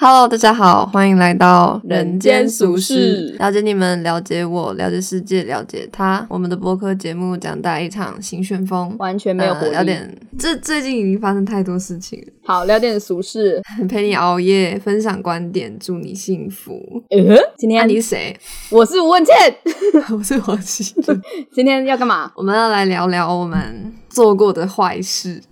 [0.00, 6.24] Hello，大家好，欢迎来到人间俗事了解你们，了解我，了解世界，了解他。
[6.30, 9.72] 我们的播客节目讲带一场新旋风，完全没有活力。
[9.72, 12.26] 聊点，这最近已经发生太多事情了。
[12.44, 16.80] 好，聊点俗事，陪你熬夜，分享观点，祝你幸福。
[17.10, 18.38] 呃，今天你是谁？
[18.70, 19.34] 我是吴文倩，
[20.16, 20.94] 我是黄熙。
[21.52, 22.30] 今天要干嘛？
[22.36, 25.42] 我们要来聊聊我们做过的坏事。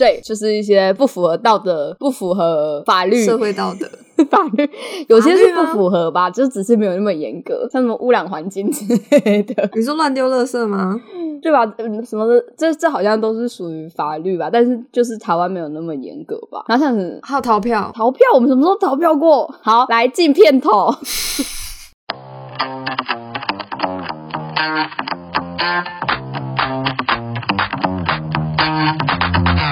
[0.00, 3.86] 对，就是一些不符合道德、不符合法律、社会道德、
[4.30, 4.66] 法律，
[5.08, 9.68] 有些是不符合吧，就只是没有那么严格，像什么污染环境之类的。
[9.76, 10.98] 你说乱丢垃圾吗？
[11.42, 11.66] 对吧？
[12.06, 16.64] 什么的，这这好像都是属于法律吧，但是就是台湾没有那么严格吧。
[16.66, 19.54] 然后像是还有逃票，逃票，我们什么时候逃票过？
[19.60, 20.94] 好，来进片头。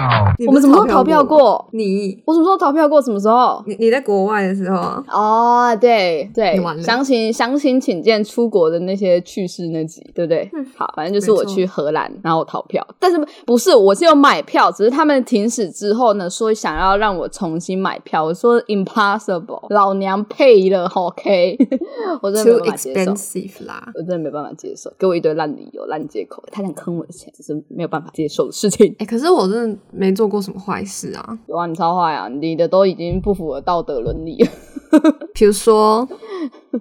[0.09, 0.28] now.
[0.47, 1.67] 我们什么时候逃票过？
[1.73, 3.03] 你我什么时候逃票过？
[3.03, 3.63] 什么时候？
[3.67, 5.05] 你你在国外的时候啊？
[5.11, 10.49] 哦，对对，详情详情请见出国的那些趣事那集，对不对？
[10.77, 21.59] 好，反正就是我去荷兰，然后逃票，但是不是我是有买票，只是他们停驶之后呢，说想要让我重新买票，我说 impossible，老娘配了，OK，
[22.23, 28.95] 我真的没办法接受啦，我真的没办法接受，给我一堆烂理由、烂借口，他想坑我的钱，只是没有办法接受的事情。
[29.01, 30.28] 哎，可是我真的没做。
[30.29, 31.39] 过什么坏事啊？
[31.47, 32.29] 有啊，你超坏啊！
[32.29, 34.45] 你的都已经不符合道德伦理。
[35.35, 36.09] 比如说，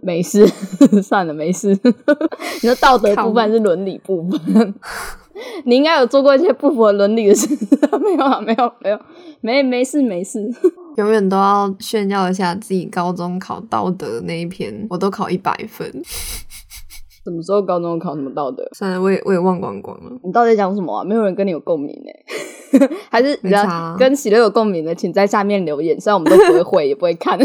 [0.01, 0.47] 没事，
[1.03, 1.69] 算了，没事。
[2.61, 4.73] 你说道德部分是伦理部分，
[5.65, 7.47] 你应该有做过一些不符合伦理的事。
[8.01, 8.99] 没有啊，没有，没有，
[9.41, 10.49] 没没事，没事。
[10.95, 15.85] 永远都要炫耀一下自己高中考道德那一篇，我都考一百分。
[17.27, 18.65] 什么时候高中考什么道德？
[18.71, 20.11] 算了，我也我也忘光光了。
[20.23, 21.03] 你到底讲什么啊？
[21.03, 23.65] 没有人跟你有共鸣呢， 还是比较
[23.99, 25.99] 跟喜乐有共鸣的，请在下面留言。
[25.99, 27.37] 虽然我们都不会回，也不会看。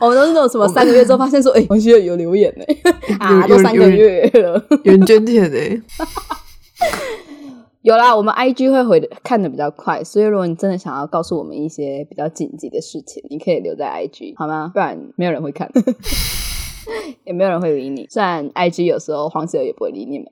[0.00, 2.64] 我们都是那种什么三个月之后发现说，哎，王喜乐有留言呢，
[3.20, 5.58] 啊，都三个月了，有人捐钱呢。
[7.82, 14.70] 有啦，我们 IG 会回的看的比较快，所以如果你真的想要告诉我们一些比较紧急的事情，你可以留在 IG 好吗？
[14.72, 15.70] 不然没有人会看。
[17.24, 20.26] 也没有人会理你，虽然 IG 有时候黄色也不会理你们。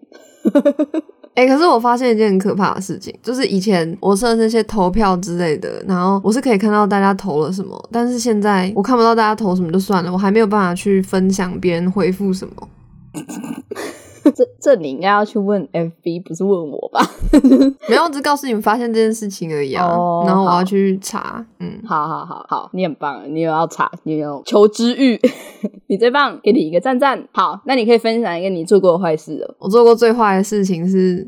[1.34, 12.69] 哎，可是我发现一件很可怕的事情，就是以前我设那些投票之类的，然后我是可以看到大家投了什么，但是现在我看不到大家投什么就算了，我还没有办法去分享别人回复什么。
[14.34, 17.00] 这这你应该要去问 FB，不是问我吧？
[17.88, 19.87] 没有，只告诉你们发现这件事情而已啊。
[20.26, 21.44] 然后我要去查。
[21.60, 25.20] 嗯，好好好好，你很棒，你有要查，你有求知欲，
[25.88, 27.26] 你最棒，给你一个赞赞。
[27.32, 29.56] 好，那你可以分享一个你做过的坏事了。
[29.59, 31.26] 我做过最坏的事情是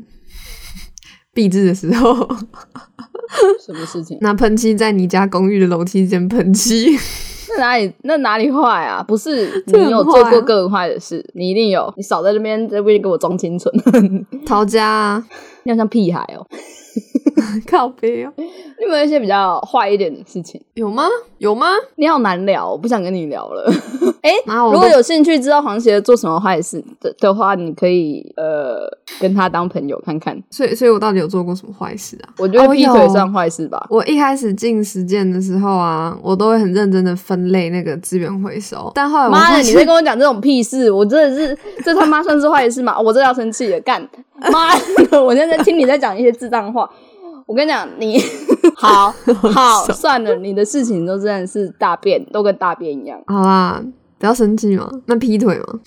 [1.33, 2.15] 闭制的时候。
[3.63, 4.17] 什么事情？
[4.21, 6.97] 拿喷漆在你家公寓的楼梯间喷漆。
[7.57, 9.03] 那哪里那哪里坏啊？
[9.07, 11.91] 不是你有做过更坏的事，你一定有。
[11.97, 13.73] 你少在这边在边给我装清纯，
[14.45, 15.23] 逃家，
[15.63, 16.45] 你好像屁孩哦。
[17.69, 18.33] 靠背哦，
[18.81, 20.61] 有没有一些比较坏一点的事情？
[20.73, 21.03] 有吗？
[21.37, 21.67] 有吗？
[21.95, 23.71] 你好难聊，我不想跟你聊了。
[24.21, 24.31] 哎，
[24.71, 28.85] 如果有兴趣知道黄邪做什么坏事的的话，你可以呃
[29.19, 30.37] 跟他当朋友看看。
[30.49, 32.29] 所以，所以我到底有做过什么坏事啊？
[32.37, 33.87] 我觉得劈腿算坏事吧。
[33.89, 42.99] 我一开始进实践的时候啊，我都会很认真的分类那个资源回收，但后来妈的，你在跟我讲这种屁事，我真的是 这他妈算是坏事吗？
[42.99, 44.01] 我真的要生气了，干
[44.51, 44.75] 妈
[45.09, 45.23] 的！
[45.23, 46.89] 我现在听你在讲一些智障话。
[47.49, 48.21] 我跟你讲，你
[48.77, 53.19] 好好算了，你的事情都真的是大便，都跟大便一样。
[53.25, 53.83] 好啦，
[54.19, 54.87] 不要生气嘛。
[55.07, 55.65] 那劈腿吗？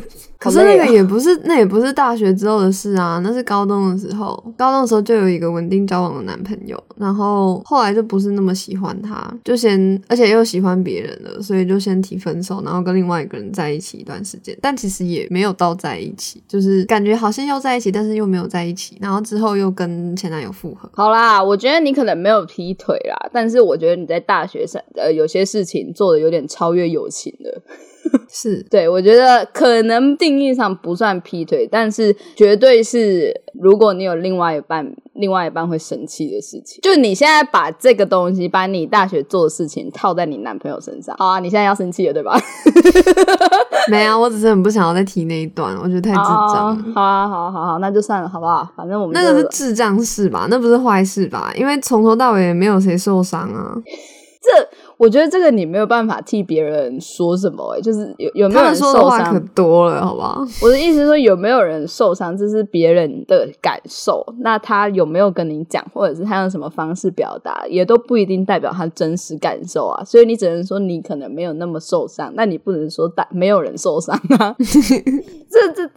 [0.40, 4.30] 可是那个也不是， 那也不是大学之后的事啊，那是高中的时候。
[4.56, 14.56] 高中的时候就有一个稳定交往的男朋友，然后后来就不是那么喜欢他，就先而且又喜欢别人了，所以就先提分手，然后跟另外一个人在一起一段时间。
[14.62, 18.96] 但其实也没有到在一起，就是感觉好像又在一起，但是又没有在一起。
[18.98, 20.90] 然后之后又跟前男友复合。
[20.94, 27.62] 好啦，我觉得你可能没有劈腿啦，但是我觉得你在大学上呃有些事情做的有点超越友情了。
[28.32, 36.80] 是对，我觉得可能定义上不算劈腿，但是绝对是，如果你有另外一半，另外一半会生气的事情。
[36.82, 42.38] 就你现在把这个东西，把你大学做的事情套在你男朋友身上，好啊，你现在要生气了，对吧？
[43.90, 46.76] 没啊，我只是很不想要再提那一段，我觉得太智障。
[46.94, 48.66] 好啊，好啊，好好，那就算了，好不好？
[48.76, 51.52] 反正我们那个是智障事吧，那不是坏事吧？
[51.56, 53.74] 因为从头到尾也没有谁受伤啊。
[54.42, 54.66] 这
[55.00, 59.32] 我觉得这个你没有办法替别人说什么，哎，就是有有没有人受伤？
[59.32, 60.44] 可多了，好不好？
[60.62, 64.22] 我的意思是说，有没有人受伤，这是别人的感受。
[64.40, 70.04] 那他有没有跟你讲，或者是他用什么方式表达，也都不一定代表他真实感受啊。
[70.04, 74.54] 所以你只能说你可能没有那么受伤，那你不能说大没有人受伤啊。
[74.60, 75.90] 这这，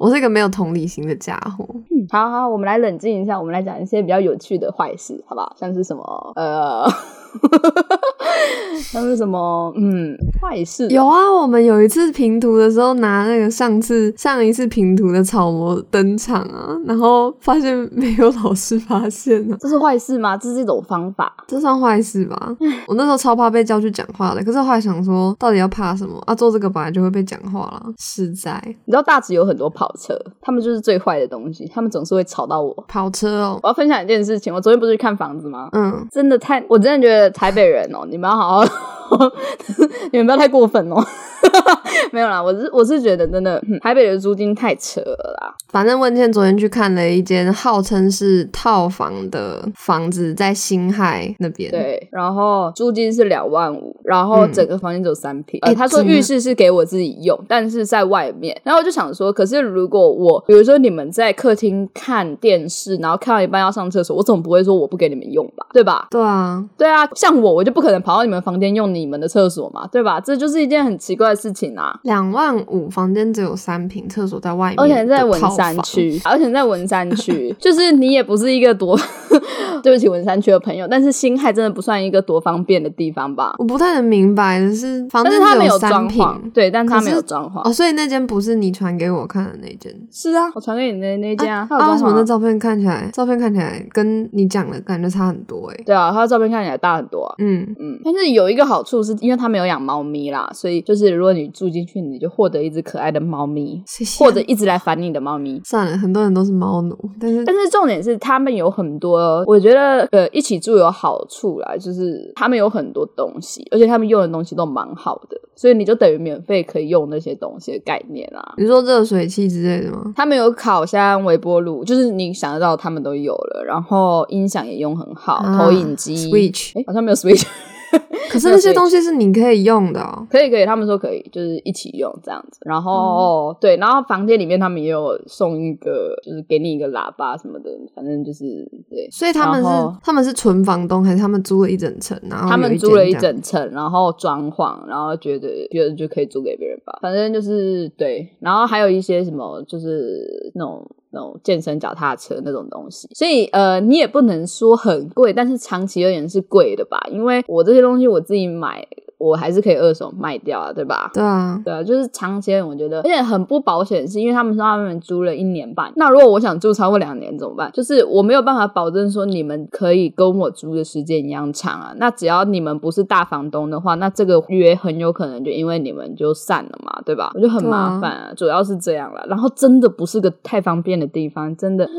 [0.00, 1.64] 我是一个没有同理心的家伙。
[2.10, 5.54] 好好，我们来冷静一下，我们来讲一些比较有趣的坏事，好不好？
[5.56, 6.90] 像是什么呃。
[8.94, 9.72] 那是什么？
[9.76, 11.30] 嗯，坏事有啊。
[11.30, 19.56] 我们有一次平图的时候，拿那个上次上一次平图的草模登场啊，然后发现没有老师发现呢。
[19.60, 20.36] 这是坏事吗？
[20.36, 22.56] 这是一种方法，这算坏事吧？
[22.86, 26.34] 我那时候超怕被叫去讲话的，可是后来想说，到底要怕什么啊？
[26.34, 28.60] 做这个本来就会被讲话了，实在。
[28.64, 32.74] 你知道大直有很多跑车，他们就是最坏的东西，他们总是会吵到我。
[32.86, 35.68] 跑车哦，我要分享一件事情，我昨天不是去看房子吗？
[35.72, 38.97] 嗯，真的太，我真的觉得台北人哦，你们好好。
[40.12, 41.04] 你们不要太过分哦。
[42.12, 45.54] 没有啦，我是我是觉得真的台北的租金太扯了啦。
[45.68, 51.70] 反正问倩昨天去看了一间号称是套房的房子，在新海那边。
[51.70, 55.60] 对，然后租金是两万五，然后整个房间只有三平。
[55.62, 58.58] 哎，他说浴室是给我自己用，但是在外面。
[58.64, 65.66] 然后我就想说，可是如果我比如说你们在客厅看电视，然后看到一半要上厕所，我总不会说我不给你们用吧？
[65.72, 66.08] 对吧？
[66.10, 70.20] 对啊，对啊，像我我就不可能跑到你们房间用你们的厕所嘛，对吧？
[70.20, 71.98] 这就是一件很奇怪的事情啊。
[72.02, 78.98] 两万五，房间只有三平，厕所在外面，而且在文山区，而且在文山区， 就是你也不是一个多，
[79.82, 83.54] 对不起文山区的朋友，但是新海真的不算一个多方便的地方吧？
[83.58, 95.82] 我不太能明白的是，房间只有三平，对，但它没有装潢哦，所以那间不是你传给我看的那间，是啊，我传给你的那间啊，为什么那照片看起来，照片看起来跟你讲的感觉差很多哎？
[95.86, 103.82] 对啊，他的照片看起来大很多，嗯嗯，但是有一个好处是因为他没有养猫咪啦，所以就是如果你住进去，你就获得一只可爱的猫咪，
[104.18, 105.60] 或者一直来烦你的猫咪。
[105.64, 118.54] 算了，很多人都是猫奴，但是但是重点是他们有很多，我觉得呃一起住有好处啦，就是他们有很多东西，而且他们用的东西都蛮好的，所以你就等于免费可以用那些东西的概念啊。
[118.56, 120.12] 你说热水器之类的吗？
[120.16, 127.44] 他们有烤箱、微波炉，就是你想得到他们都有了，然后音响也用很好，投影机，Switch，哎，好像没有 Switch。
[128.30, 130.00] 可是那些东西是你可以用的，
[130.30, 132.60] 可以可以，他们说可以，就是一起用这样子。
[132.64, 138.44] 然后对，然后房间里面他们也有送一个，就是给你一个喇叭什么的，反正就是
[138.90, 139.08] 对。
[139.10, 139.68] 所以他们是
[140.02, 142.20] 他们是纯房东，还是他们租了一整层？
[142.28, 146.98] 然后他们租了一整层，然后装潢，然后觉得觉得就可以租给别人吧。
[147.00, 150.86] 反正就是对，然后还有一些什么，就是那种。
[151.10, 156.98] 那种健身脚踏车那种东西，所以呃，你也不能说很贵，但是长期而言是贵的吧？
[157.10, 158.86] 因为我这些东西我自己买。
[159.18, 161.10] 我还是可以二手卖掉啊，对吧？
[161.12, 167.70] 对啊，对啊，就是长期我觉得，而且很不保险，是因为他们说他们租了一年半，那如果我想住超过两年怎么办？
[167.72, 171.92] 就是我没有办法保证说你们可以跟我租的时间一样长啊。
[171.96, 177.32] 那只要你们不是大房东的话，那这个约很有可能就因为你们就散了嘛，对吧？
[177.34, 179.26] 我就很麻烦啊，主要是这样了。
[179.28, 181.88] 然后真的不是个太方便的地方，真的。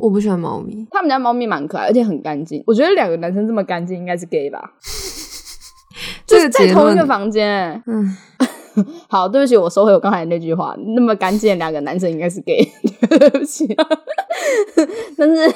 [0.00, 2.62] 我不喜欢猫咪，他们家猫咪蛮可爱，而且很干净。
[2.66, 4.72] 我觉得两个男生这么干净，应该是 gay 吧。
[6.32, 7.82] 这在同一个房间。
[7.86, 8.16] 嗯，
[9.08, 10.74] 好，对不起，我收回我刚才那句话。
[10.96, 12.66] 那么干净的两个男生应该是 gay，
[13.08, 13.66] 对不起。
[15.16, 15.54] 但是。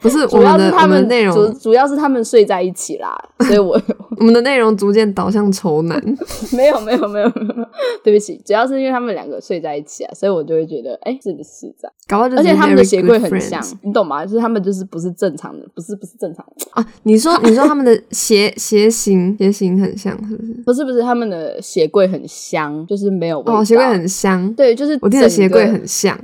[0.00, 3.80] 不是，主要是他们内容主主要是他们睡在一起啦， 所以我
[4.18, 6.00] 我们的内容逐渐导向丑男。
[6.52, 7.68] 没有没有没有没有，
[8.02, 11.92] 对不起，主要是因为他们两个睡在一起啊，所以我就会觉得，哎，是不是这样？
[12.36, 14.24] 而且他们的鞋柜很像，你懂吗？
[14.24, 16.84] 就是他们就是不是正常的，不是不是正常的啊？
[17.04, 20.52] 你说你说他们的鞋鞋型鞋型很像，是不是？
[20.66, 26.18] 不是不是，他们的鞋柜很香，就是没有哦，鞋柜很香，对，就是我店的鞋柜很香，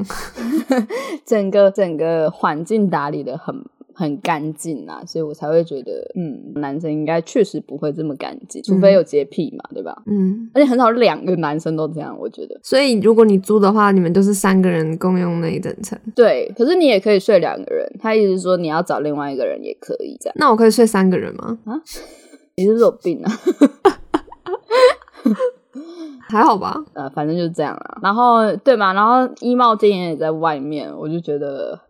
[1.24, 3.54] 整个整个环境打理的很。
[3.98, 10.02] 很干净啊，所以我才会觉得，嗯，男生应该确实不会这么干净，除非有洁癖嘛，对吧？
[10.04, 12.60] 嗯，而且很少两个男生都这样，我觉得。
[12.62, 15.98] 所以如果你租的话，你们都是三个人共用那一整层。
[16.14, 20.36] 对，可是你也可以睡两个人，他意思是说你要找另外一个人也可以这样。
[20.38, 21.58] 那我可以睡三个人吗？
[21.64, 21.80] 啊，
[22.58, 23.32] 你是不是有病啊？
[26.28, 27.98] 还好吧，呃，反正就是这样了。
[28.02, 31.80] 然后对嘛，然后衣帽间也在外面，我就觉得。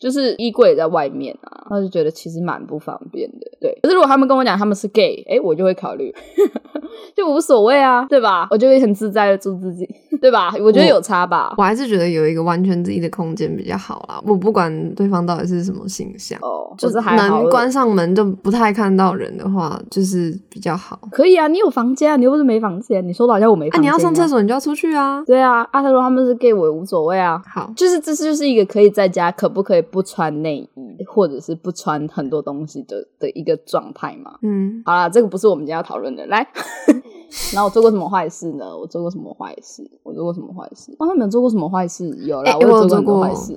[0.00, 3.46] 就是衣柜在外面啊，他就觉得其实蛮不方便的。
[3.60, 6.14] 对，可是如果他们跟我讲他们是 gay，哎，我就会考虑，
[7.16, 8.48] 就无所谓啊，对吧？
[8.50, 9.88] 我就会很自在的做自己。
[10.20, 10.52] 对吧？
[10.60, 11.52] 我觉得有差吧。
[11.56, 14.22] 我还是觉得有一个完全自己的空间比较好啦。
[14.24, 20.96] 我不管对方到底是什么形象，哦，就是能关上门就不太看到人的话，就是比较好。
[21.10, 23.04] 可以啊，你有房间啊，你又不是没房间。
[23.06, 23.82] 你说的好像我没房间。
[23.82, 25.24] 你要上厕所，你就要出去啊。
[25.26, 27.42] 对啊，阿特说他们是 gay，我也无所谓啊。
[27.52, 34.38] 好，就是这是就是一个可以在家可不可以不穿内衣，或者是不穿很多东西的的一个状态嘛。
[34.42, 36.26] 嗯，好啦，这个不是我们今天要讨论的。
[36.26, 36.46] 来，
[37.54, 38.64] 那我做过什么坏事呢？
[38.76, 39.82] 我做过什么坏事？
[40.02, 40.94] 我做过什么坏事？
[40.98, 42.08] 我没有做过什么坏事。
[42.24, 43.54] 有啦，我有做过坏事。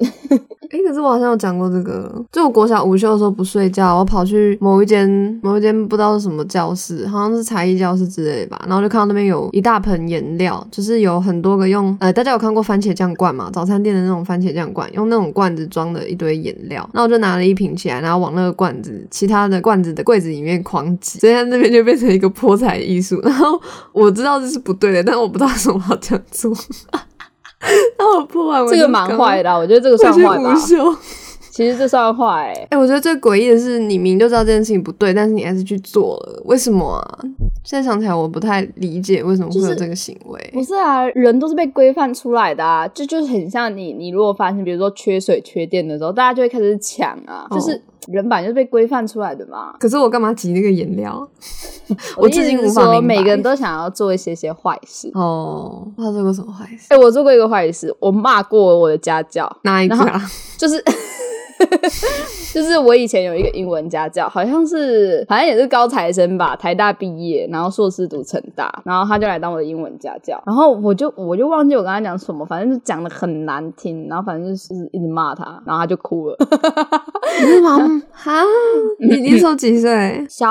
[0.72, 5.08] 哎，可是我好像有讲过这个，就我国小午休的时候不睡觉，我跑去某一间
[5.44, 13.50] 某一间不知道是什么教室，好像是才艺教室之类吧，然后就看到那边有一大盆颜料，就是有很多个用，呃，大家有看过番茄酱罐嘛？
[13.53, 23.22] 早餐店的那种番茄酱罐，用那种罐子装的一堆颜料，那我就拿了一瓶起来，然后往那个罐子其他的罐子的柜子里面狂挤，所以它那边就变成一个泼彩艺术。
[23.22, 23.62] 然后
[23.92, 26.52] 我知道这是不对的，但我不知道为什么要这样做。
[27.98, 30.56] 那我不玩，这个蛮坏的，我觉得这个算坏吧。
[31.52, 32.54] 其实这算坏。
[32.70, 37.20] 哎，我觉得最诡异的是，你明就知道这件事情不对，但是你还是去做了，为什么啊？
[37.66, 40.50] 现在想起来，我不太理解为什么会有这个行为。
[40.54, 49.74] 不是啊，人都是被规范出来的啊，就就是很像你，你如果发现，比如说缺水、缺电的时候，大家就会开始抢啊，就是人版就是被规范出来的嘛。
[49.80, 51.28] 可是我干嘛挤那个颜料？
[52.16, 53.02] 我至今无法明白。
[53.02, 55.88] 每个人都想要做一些些坏事哦。
[55.98, 56.86] 他做过什么坏事？
[56.90, 59.52] 哎，我做过一个坏事，我骂过我的家教。
[59.64, 59.96] 哪一个？
[60.56, 60.84] 就是。
[62.54, 76.38] 就是我以前有一个英文家教，好像是好像也是高材生吧，台大毕业，然后硕士读成大，然后他就来当我的英文家教，然后我就我就忘记我跟他讲什么，反正就讲的很难听，然后反正就是一直骂他，然后他就哭了。
[77.38, 77.78] 是吗？
[78.12, 78.42] 哈，
[79.00, 80.26] 你你说几岁？
[80.30, 80.50] 小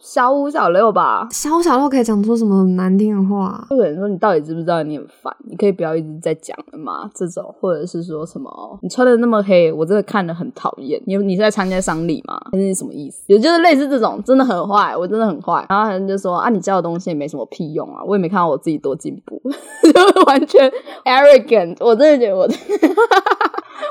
[0.00, 1.28] 小五小六吧。
[1.30, 3.64] 小五小六可以讲出什么难听的话？
[3.70, 5.34] 就有人说你到底知不知道你很烦？
[5.44, 7.10] 你可以不要一直在讲了吗？
[7.14, 11.00] 这种，或者是说什么你穿的那么黑，我真的看的很讨厌。
[11.06, 12.40] 你你是在参加丧礼吗？
[12.52, 13.22] 还是什么意思？
[13.26, 15.64] 也就是类似这种，真的很坏，我真的很坏。
[15.68, 19.40] 然后他就说啊，你教的东西也没什么屁用啊，我也没看到我自己多进步，
[19.82, 20.70] 就 完全
[21.04, 21.76] arrogant。
[21.80, 22.48] 我真的觉得我。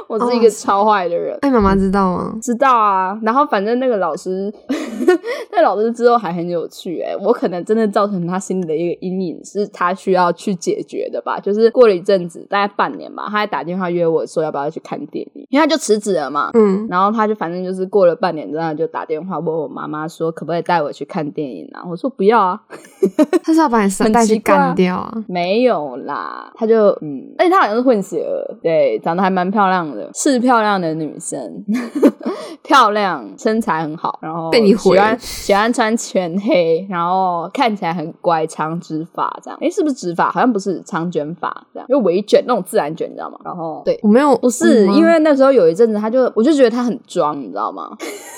[0.07, 2.35] 我是一个超坏的人，哎，妈妈知道吗？
[2.41, 3.17] 知道啊。
[3.23, 4.51] 然后反正那个老师，
[5.51, 7.15] 那老师之后还很有趣哎。
[7.17, 11.39] 我可能真的造成他心里的一个阴影，是他需要去解决的吧。
[11.39, 16.42] 就是过了一阵子，大概半年吧，他还打电话约我说要不要去看电影，因为他就辞职了嘛。
[16.53, 16.87] 嗯。
[16.89, 21.83] 然后他就反正就是过了半年之后就打电话问我妈妈说可不可以带我去看电影啊？
[21.89, 22.61] 我说不要啊。
[23.43, 25.13] 他是要把你带去干掉啊？
[25.27, 30.09] 没有啦，他就嗯，而且他好像是混血儿，对，长得还蛮漂亮的。
[30.13, 31.63] 是漂亮的女生，
[32.63, 39.59] 漂亮，身材很好，然后被你喜欢喜欢穿全黑，然后看起来很乖，长直发这样。
[39.61, 40.31] 哎，是不是直发？
[40.31, 43.37] 好像不是长卷发这样，就微卷那种自然卷，你知道吗？
[43.43, 47.89] 然后对我没有，不是因为那时候有一阵子，他就我就觉得他很装，你知道吗？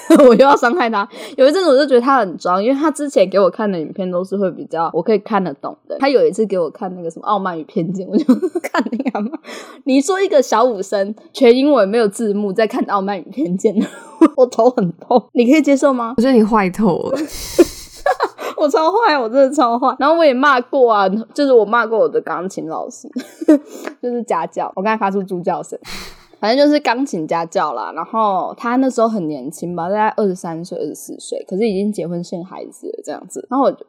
[0.20, 1.08] 我又要伤害他。
[1.36, 5.98] 有一阵子我就觉得他很装，因为他之前给我看的影片都是会比较我可以看得懂的。
[5.98, 8.26] 他有一次给我看那个什么《傲慢与偏见》，我就
[8.62, 9.32] 看那个嘛。
[9.86, 11.56] 你说一个小武生全。
[11.56, 13.74] 英文没有字幕，在看《傲慢与偏见》，
[14.36, 16.14] 我头很痛，你可以接受吗？
[16.18, 17.18] 我觉得你坏透了，
[18.58, 19.96] 我超坏，我真的超坏。
[19.98, 23.08] 然后我也骂过啊，就是我骂过我的钢琴老师，
[24.02, 25.80] 就是家教，我刚才发出猪叫声。
[26.46, 33.48] 反正就是钢琴家教啦，然后他那时候很年轻吧，大概二十三岁、二十四岁，可是已经结婚生孩子了这样子。
[33.50, 33.84] 然后我就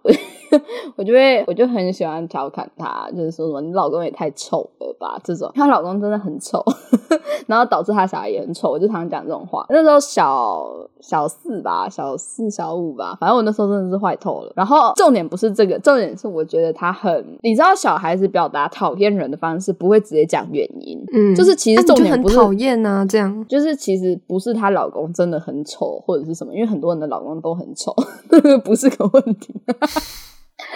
[0.96, 5.52] 我就会我就很喜欢调侃他，就是说什么你老公也太丑了吧这种。
[5.54, 6.64] 她老公真的很丑，
[7.46, 9.66] 然后导致他小孩也很丑，我就常常讲这种话。
[9.68, 10.66] 那时候小
[11.02, 14.52] 小四吧，小四小五吧，反正我那时候真的是坏透了。
[14.56, 22.45] 然后重点不是这个，重点是我觉得他很，你知道小孩子表达讨厌人的方式不会直接讲原因，嗯，就是其实重点不是。
[22.46, 27.92] 讨厌啊，这样就是其实不是她老公真的很丑或者是什么，因为很多人的老公都很丑，
[28.64, 29.52] 不是个问题。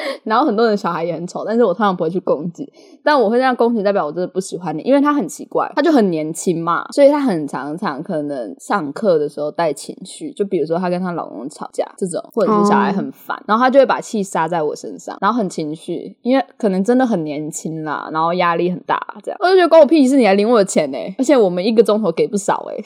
[0.25, 2.71] 然后很多人小孩也很丑，但是我通常不会去攻击，
[3.03, 22.77] 但我会这样攻击，代表我真的不喜欢你，因为他很奇怪，他就很年轻嘛，所以他很常常可能上课的时候带情绪，就比如说他跟他老公吵架这种，或者是小孩很烦，然后他就会把气撒在我身上，然后很情绪，因为可能真的很年轻啦，然后压力很大，这样我就觉得关我屁事，你还领我的钱呢，而且我们一个钟头给不少哎。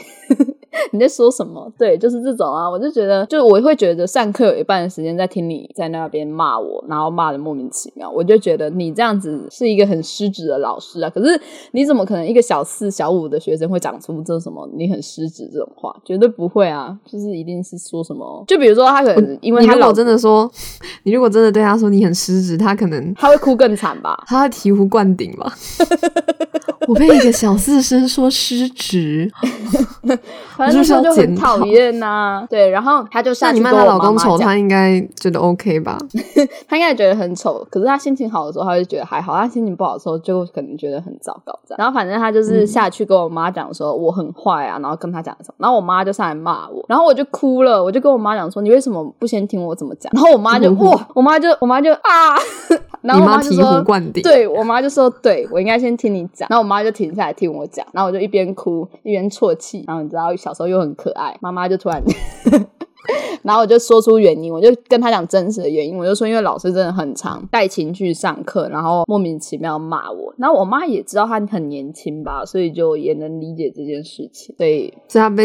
[0.93, 1.71] 你在说什么？
[1.79, 11.11] 对，就是这种啊，我就觉得，就我会觉得上课有一半的时间在听你在那边骂我，然后骂的莫名其妙，我就觉得你这样子是一个很失职的老师啊。
[11.11, 11.41] 可是
[11.73, 15.95] 你怎么可能一个小四、小五的学生会讲出这什么你很失职这种话？
[16.05, 20.51] 绝对不会啊，就是一定是说什么，就比如说他可能因为他如果真的说，
[21.05, 24.23] 你如果真的对他说你很失职，他可能他会哭更惨吧？
[24.27, 25.53] 他会醍醐灌顶吧？
[26.87, 29.31] 我被一个小四生说失职，
[30.67, 32.47] 反正他就很讨厌呐。
[32.49, 35.99] 对，然后他就下去跟她老公丑，他应该觉得 OK 吧？
[36.69, 41.59] 他应该觉得很丑，可是他心情好的时候，他就觉得还好；他心情不好的时候，就可能觉得很糟糕。
[41.67, 50.11] 这样，然后反正他就是下去跟我妈讲说我很坏啊，然后跟他讲什么，然后我妈就上来骂我，然后我就哭了，我就跟我妈讲说你为什么不先听我怎么讲？
[50.15, 52.01] 然后我妈就哇，我妈就我妈就啊，
[53.05, 53.85] 然后我妈就说
[54.23, 62.03] 对我妈就说对我应该先听你讲，然后我妈就停下来听我讲，然后我就一边哭一边啜泣，然后你知道小时候又很可爱，妈妈就突然。
[63.43, 70.35] 然后我就说出原因，我就跟他讲真实的原因，我就说因为老师真的很常带情绪上课，然后莫名其妙骂我。
[70.39, 74.93] 然后我妈也知道他很年轻吧，所以就也能理解这件事情，所以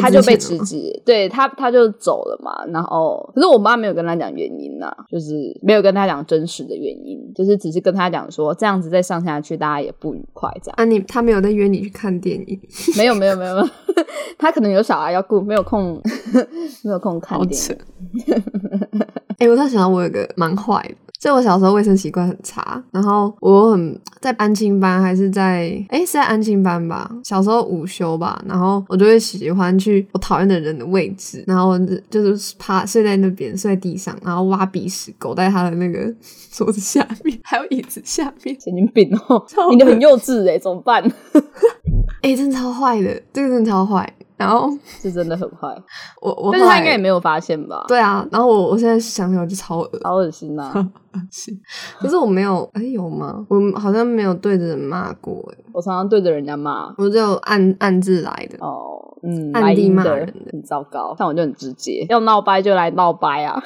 [0.02, 2.66] 他就被辞职，对他他就走了嘛。
[2.72, 10.76] 然后可是我妈没有跟他讲原因呐，就是没有跟他讲真实的原因，就是只是跟他讲说这样子再上下去大家也不愉快这样。
[10.78, 12.60] 啊，你他没有在约你去看电影？
[12.98, 13.68] 没有没有没有没有，
[14.38, 16.02] 他可能有小孩要顾，没有空
[16.84, 17.78] 没有空看电影。
[19.40, 31.80] 哎，我突然想到，我有个蛮坏的，就我小时候卫生习惯很差，然后我很在安亲班还是在哎是在安亲班吧，小时候午休吧，然后我就会喜欢去我讨厌的人的位置，然后
[32.10, 36.14] 就是趴睡在那边，睡在地上，然后挖鼻屎，狗在他的那个
[36.52, 41.02] 桌子下面，还有椅子下面，神经病哦，你的很幼稚哎，怎么办？
[42.22, 44.14] 哎，真的超坏的，这个真的超坏。
[44.38, 45.68] 然后是真的很坏，
[46.22, 47.84] 我我但是他应该也没有发现吧？
[47.90, 50.72] 对啊，然后我我现在想起来就超恶好恶心呐。
[52.00, 53.46] 可是我没有，哎，有吗？
[53.50, 61.16] 我好像没有对着人骂过，哎，我常常对着人家骂，我只有暗暗自来的哦，嗯，暗地骂人的，很糟糕。
[61.18, 63.64] 但我就很直接，要闹掰就来闹掰啊，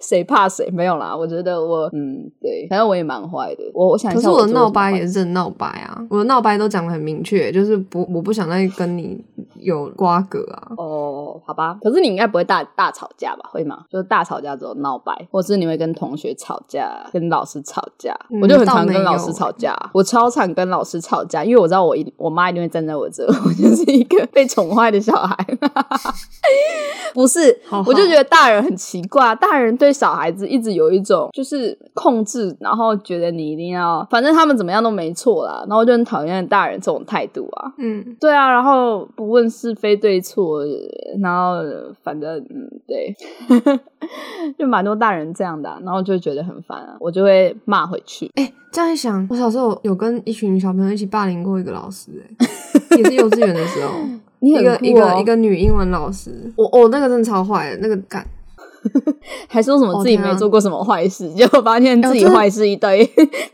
[0.00, 0.68] 谁怕谁？
[0.72, 3.62] 没有啦，我觉得我，嗯，对，反正我也蛮坏的。
[3.72, 9.24] 我我想，可是我的闹掰也是真闹掰啊，我的闹掰都讲的很明确，就是不，我不想再跟你
[9.60, 10.72] 有瓜葛啊。
[10.76, 13.48] 哦，好吧，可是你应该不会大大吵架吧？
[13.52, 13.84] 会吗？
[13.90, 16.32] 就是大吵架之后闹掰，或是你会跟同学。
[16.42, 19.78] 吵架，跟老师吵架，我就很常跟老师吵架。
[19.92, 25.36] 我超常跟老师吵架，因为我知道我一我妈一定会站在我这， 我就是一个被宠坏的小孩。
[27.14, 27.56] 不是，
[27.86, 35.64] 我就觉得大人很奇怪，大人对小孩子一直有一种就是控制，然后觉得你一定要，反正他们怎么样都没错啦。
[35.68, 37.72] 然后就很讨厌大人这种态度啊。
[37.78, 40.64] 嗯，对啊，然后不问是非对错，
[41.22, 41.60] 然后
[42.02, 43.14] 反正嗯，对，
[44.58, 46.32] 就蛮多大人这样的，然后就觉。
[46.32, 48.30] 觉得很烦啊，我就会骂回去。
[48.36, 52.46] 哎，这样一想，我小时候有跟一群小朋友一起霸凌过一个老师，哎，
[52.96, 53.90] 也是幼稚园的时候，
[54.42, 58.26] 一个一个一个女英文老师，我我那个真的超坏的，那个干，
[59.48, 63.04] 还说什么自己没做过什么坏事，结果发现自己坏事一堆，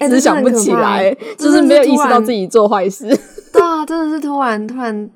[0.01, 3.07] 只是想不起来，就是没有意识到自己做坏事。
[3.53, 5.11] 对啊，真的是突然突然。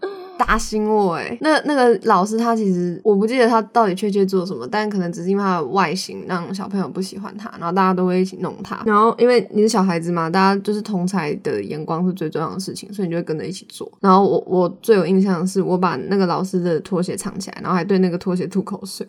[0.45, 1.37] 打心我哎！
[1.41, 8.83] 那那个老师他其实我不记得他到底确切做什么，但可能只是因为他的外形让小朋友不喜欢他，然后大家都会一起弄他。
[8.85, 13.91] 然后因为你是小孩子嘛，大家就是同才的眼光是最重要的事情，所以你就会跟着一起做。
[14.01, 19.07] 然后我我最有印象的是，我把那个老师的拖鞋藏起来，然后还对那个拖鞋吐口水，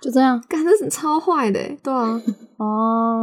[0.00, 2.20] 就这样，感觉是超坏的，对啊，
[2.58, 3.22] 哦。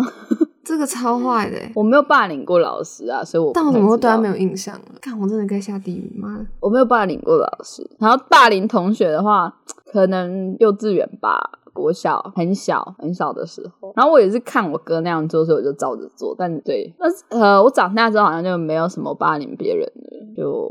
[0.64, 6.46] 这个超坏的，我没有霸凌过老师啊，所以我但我怎么会对他没有印象看我真的该下地狱吗？
[6.60, 9.56] 我没有霸凌过老师，然后霸凌同学的话，
[9.90, 16.36] 可能幼稚园吧，国小很小很小的时候，然后我也是看我哥那样做，所以我就照着做。
[16.38, 20.68] 但对，但是呃，我长大之后好像就没有什么霸凌别人了，就。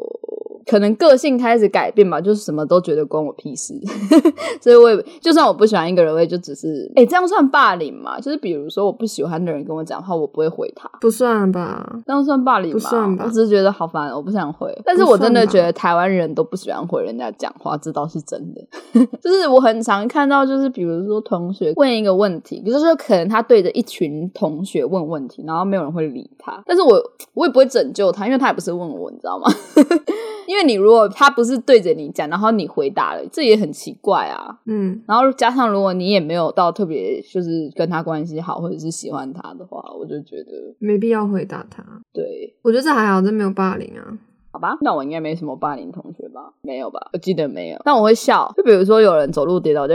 [0.69, 3.73] 可能个性开始改变吧，就是什么都觉得关我屁事，
[4.61, 8.19] 所以我也就算我不喜欢一个人，我也就只是哎，这样算霸凌吗？
[8.19, 12.01] 就是比如说我不喜欢的人跟我讲话，我不会回他，不算吧？
[12.05, 12.73] 这样算霸凌吗？
[12.73, 13.25] 不算吧？
[13.27, 14.77] 我只是觉得好烦，我不想回。
[14.85, 18.61] 但是我真的觉得台湾人都不喜欢回人家讲话，这倒是真的。
[19.23, 27.03] 就是我很常看到，就是比如说同学问一个问题，比如说可能他对着一群同学问问题，然后没有人会理他，但是我
[27.35, 29.47] 我也不会拯救他，因为他也不是问我，你知道吗？
[30.47, 34.57] 因为你如果他不是对着你讲，然后你回答了，这也很奇怪啊。
[34.67, 41.85] 嗯，然后加上如果你也没有到特别就是跟他关系好，或者是喜欢他的话，我就觉得没必要回答他。
[42.13, 44.17] 对，我觉得这还好，这没有霸凌啊。
[44.57, 46.41] 好吧，那我应该没什么霸凌同学吧？
[46.63, 47.11] 没有吧？
[47.13, 47.79] 我记得没有。
[47.85, 49.95] 但我会笑，就比如说有人走路跌倒， 就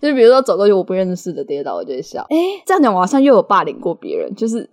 [0.00, 2.24] 就比如说走过去我不认识的跌倒，我就会笑。
[2.30, 4.70] 哎，这样讲我好像又有霸凌过别人，就是。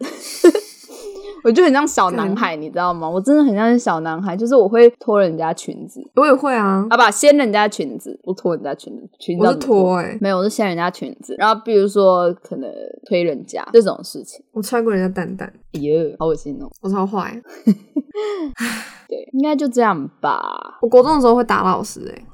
[1.45, 3.07] 我就很像小男孩，你知道吗？
[3.07, 12.67] 我真的很像小男孩，就是我会脱人家裙子，我也会啊，啊不，掀人家裙子，不脱人家裙子，裙子我是脱哎，没有，我是掀人家裙子，然后比如说可能
[13.07, 17.39] 推人家这种事情，我穿过人家蛋蛋，哎呦，好恶心哦，我超坏，
[19.07, 20.79] 对，应该就这样吧。
[20.81, 22.25] 我国中的时候会打老师哎。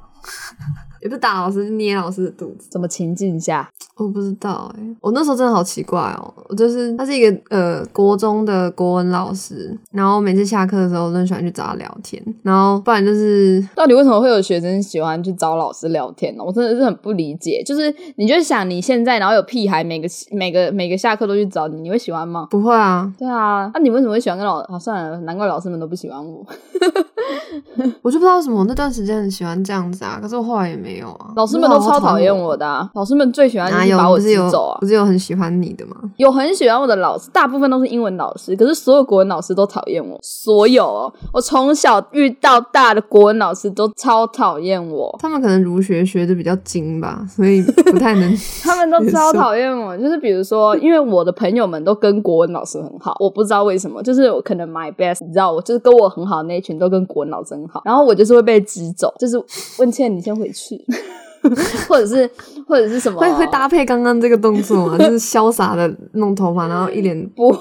[1.01, 2.69] 也不是打老师，捏老师的肚子。
[2.71, 3.69] 什么情境下？
[3.97, 4.95] 我不知道哎。
[5.01, 6.33] 我那时候真的好奇怪哦。
[6.47, 16.43] 我就是他是一个呃国中的国文老师，然后每次下课的时候我都喜欢去找他聊天，然后不然就是到底为什么会有学生喜欢去找老师聊天呢？
[16.43, 17.63] 我真的是很不理解。
[17.65, 22.47] 就是你就想你现在，然后有屁孩每个每个每个下课都去找你，你会喜欢吗？
[22.49, 23.11] 不会啊。
[23.17, 23.69] 对啊。
[23.73, 24.59] 那你为什么会喜欢跟老？
[24.61, 26.45] 啊，算了，难怪老师们都不喜欢我。
[28.01, 31.31] 我就不知道为什么我那段时间很喜欢这样子啊，可是我后来也没有啊。
[31.35, 34.77] 老师们都超讨厌我的，老师们最喜欢就是把我挤走啊。
[34.79, 35.95] 不是有很喜欢你的吗？
[36.17, 40.19] 有很喜欢我的老师，大部分都是英文老师，可是所有国文老师都讨厌我。
[40.21, 45.15] 所有哦我从小遇到大的国文老师都超讨厌我。
[45.19, 48.31] 他们可能儒学学的比较精吧，所以不太能。
[48.63, 57.81] 他们都超讨厌我，就是比如说，因为我的朋友们都跟国文老师很好，我不知道为什么，就是我可能 my best，你知道，我就是跟我很好的那一群都跟国文老师很好。
[57.85, 59.41] 然后我就是会被支走，就是
[59.79, 60.80] 问倩，你先回去，
[61.87, 62.29] 或者是
[62.67, 64.97] 或者是什么，会会搭配刚刚这个动作吗？
[64.99, 67.55] 就是潇洒的弄头发，然后一脸不无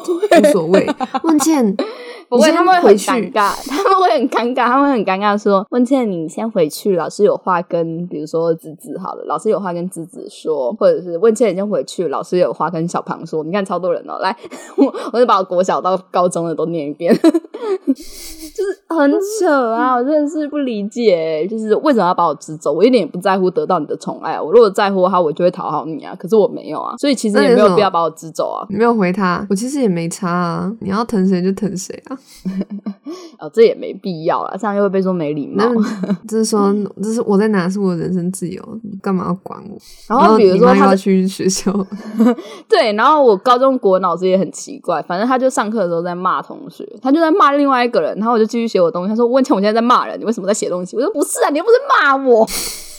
[0.52, 0.86] 所谓。
[1.22, 1.76] 问倩。
[2.30, 13.42] 不会，他们会很尴尬，他们会很尴尬，他们会很尴尬，说：“问倩，你先回去，老师有话跟，比如说子子好了，老师有话跟子子说，或者是问倩，你先回去，老师有话跟小庞说。
[13.42, 14.36] 你看，超多人哦，来，
[14.76, 17.12] 我我就把我国小到高中的都念一遍，
[18.60, 19.94] 就是很扯啊！
[19.94, 22.70] 我真的是不理解，就是为什么要把我支走？
[22.70, 26.14] 我一点也不在乎得到你的宠爱，我如果在乎的话，我就会讨好你啊。
[26.18, 28.66] 可是我没有啊，所以其实也没有必要把我支走啊。
[28.68, 30.70] 你没有回他，我其实也没差啊。
[30.80, 32.18] 你要疼谁就疼谁啊。
[33.40, 35.64] 哦，这也没必要啊，这样又会被说没礼貌。
[36.28, 39.78] 就是说，就是我在哪是我的人生自由，你干嘛要管我？
[40.06, 41.72] 然后比如说他要去学校，
[42.68, 49.08] 对，然后我高中国文老师也很奇怪，反正他就上课的时候在骂同学，他就在骂另外一个人，然后我就继续写我东西。
[49.08, 52.46] 他说：“问倩，我现在在骂人，你为什么在写东西？”我说：“不是啊，你又不是骂我。”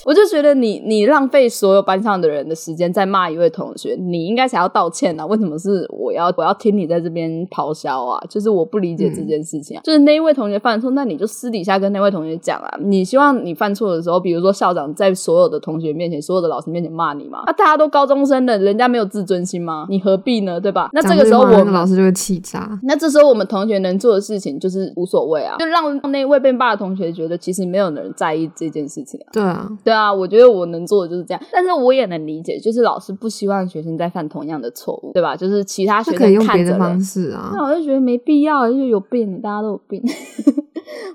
[0.05, 5.25] 我就觉得你你浪费所有班上的人的时间在骂一位同学，你应该才要道歉啊！
[5.25, 8.21] 为什么是我要我要听你在这边咆哮啊？
[8.29, 9.81] 就是我不理解这件事情啊！
[9.83, 12.77] 就是那一位同学犯错，那你就私底下跟那位同学讲啊！
[12.79, 17.43] 你希望你犯错的时候，比如说校长在所有的同学面前、所有的老师面前骂你吗？
[17.45, 19.85] 啊，大家都高中生了，人家没有自尊心吗？
[19.89, 20.59] 你何必呢？
[20.59, 20.89] 对吧？
[20.93, 22.79] 那这个时候我们老师就会气炸。
[22.83, 29.29] 那这时候我们同学能做的事情就是无所谓啊，就让那位被骂的同学觉得其实没有人在意这件事情啊。
[29.31, 30.71] 对啊，对啊，我觉得我。
[30.71, 35.35] 能做的就是这样，但是我也能理解，就是老师不希望学生再犯同样的错误，对吧？
[35.35, 40.01] 就是其他学生用别的方式啊，那我就觉得没必要，就有病，大家都有病。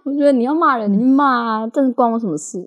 [0.05, 2.59] 我觉得你要骂人，你就骂啊，这关我什么事？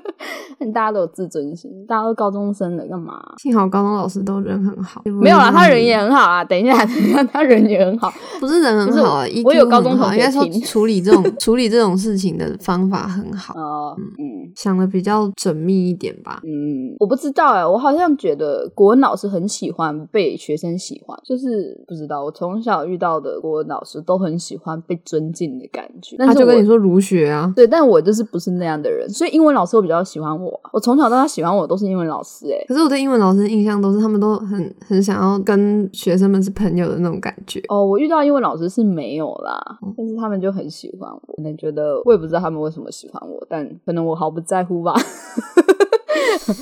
[0.72, 3.20] 大家都有自尊心，大家都高中生了，干嘛？
[3.38, 6.44] 幸好高中老师都人很好，没有啦，他人也很好啊。
[6.44, 9.26] 等一下，等一下，他人也很好，不是人很好啊。
[9.44, 13.54] 我有高中同学，应该说 处理这种处理这种事情的方法很好。
[13.58, 16.40] 哦，嗯，想的比较缜密一点吧。
[16.44, 22.24] 嗯，我不知道哎，我好像觉得国文老师很喜欢被学生喜欢，就是不知道。
[22.24, 26.16] 我从小遇到的国文老师都很喜欢被尊敬的感觉。
[26.16, 30.60] 他就跟你说儒学啊，对，但我就是不是那样的人，所以英文老师会比较喜欢我。
[30.72, 37.62] 我从小到大喜欢我都是英文老师，哎，可是我对英文老师的印象都是他们都很很想要跟学生们是朋友的那种感觉。
[37.68, 44.94] 哦，我遇到英文老师是没有啦，但是他们就很喜欢我，可能觉得我也不知道他们为什么喜欢我，但可能我毫不在乎吧。
[45.38, 46.58] 呵呵呵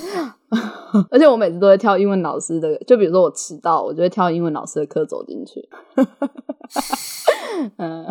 [0.51, 5.69] 呵呵 而且我每次都会挑英文老师的，就比如说我迟到，我就会挑英文老师的课走进去。
[7.79, 8.05] 嗯，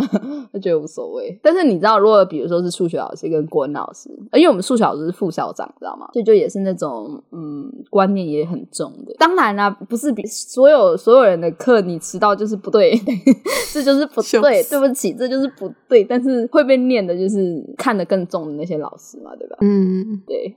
[0.52, 1.38] 我觉得无所谓。
[1.44, 6.10] 但是你知道，如果比如说是数学老师跟国文老师，因为我们数学老师是副校长，知道吗？
[6.14, 9.14] 所以就也是那种嗯，观念也很重的。
[9.20, 13.00] 当然啦，不是比所有所有人的课你迟到就是不对，
[13.72, 16.04] 这就是不对，对不起，这就是不对。
[16.04, 19.58] 但是会被念的就是看得更重的那些老师嘛，对吧？
[19.62, 20.56] 嗯，对，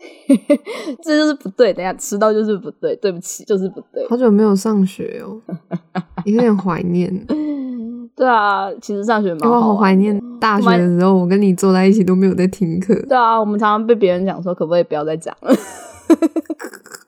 [1.02, 1.74] 这就是不对。
[1.74, 4.06] 等下迟到就是不对，对不起，就是不对。
[4.08, 5.40] 好久没有上学哦，
[6.24, 7.12] 有点怀念。
[8.16, 9.56] 对啊，其实上学蛮好。
[9.56, 12.92] 我好怀念大学的时候，我跟你坐在一起都没有在听课。
[13.08, 15.54] 对啊，我们常常被别人讲说，可不可以不要再讲了。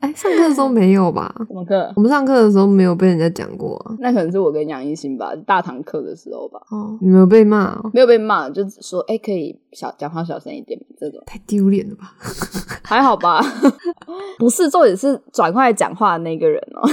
[0.01, 1.35] 哎，上课的时候没有吧？
[1.47, 1.93] 什么课？
[1.95, 3.95] 我们上课的时候没有被人家讲过啊。
[3.99, 6.61] 那可能是我跟杨一心吧，大堂课的时候吧。
[6.71, 7.79] 哦，你没有被骂？
[7.93, 12.15] 没有被骂，就只说哎，可以小讲话小声一点，这种太丢脸了吧？
[12.83, 13.41] 还好吧？
[14.39, 16.89] 不是，重点是转过来讲话的那个人哦，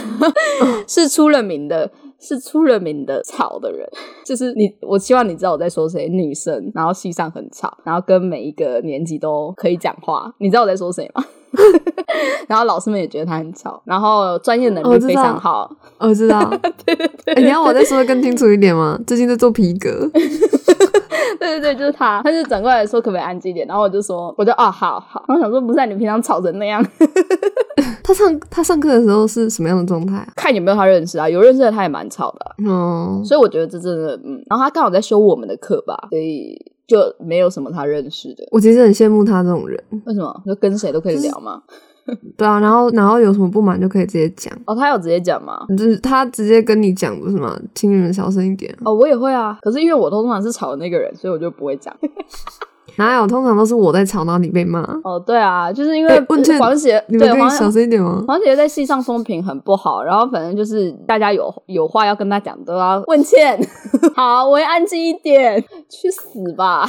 [0.87, 1.89] 是出了名的。
[2.19, 3.87] 是出了名的吵的人，
[4.25, 4.67] 就是你。
[4.81, 10.33] 我希望你知道我在说谁，女生，然后戏上很吵，然后跟每一个年级都可以讲话。
[10.39, 11.23] 你知道我在说谁吗？
[12.47, 15.69] 然后老师们也觉得他很吵，然后专业能力非常好。
[15.97, 16.43] 我知道，
[16.85, 17.43] 对对对。
[17.43, 18.99] 你要我再说的更清楚一点吗？
[19.07, 20.09] 最近在做皮革。
[21.39, 22.21] 对对对，就是他。
[22.23, 25.23] 他就转过来说可不可以安静一点，然后我就说，我就哦，好好。
[25.27, 26.83] 然后想说，不是你平常吵成那样。
[28.03, 30.25] 他上他上课的时候是什么样的状态？
[30.35, 32.55] 看有没有他认识啊，有认识的他也蛮吵的。
[32.65, 34.41] 嗯，所以我觉得这真的，嗯。
[34.49, 36.57] 然后他刚好在修我们的课吧，所以
[36.87, 38.47] 就没有什么他认识的。
[38.51, 39.83] 我其实很羡慕他这种人。
[40.05, 40.43] 为什么？
[40.45, 41.61] 就跟谁都可以聊吗？
[42.37, 44.57] 对啊，然后然后有什么不满就可以直接讲。
[44.65, 45.65] 哦，他有直接讲吗？
[45.77, 47.59] 就是他直接跟你讲不是吗？
[47.75, 48.73] 请你们小声一点。
[48.85, 49.59] 哦，我也会啊。
[49.61, 51.93] 可是因为我通常是吵的那个人，所以我就不会讲。
[52.95, 53.27] 哪有？
[53.27, 54.81] 通常都是我在吵，然后你被骂。
[55.03, 56.19] 哦，对啊，就是因为
[56.59, 58.23] 黄姐，你们可以小声一点吗？
[58.27, 63.59] 黄姐在戏上风评很不好，然后反正就是大家有有话要跟他讲，都要问倩。
[64.15, 66.85] 好，我会安静一点，去死吧！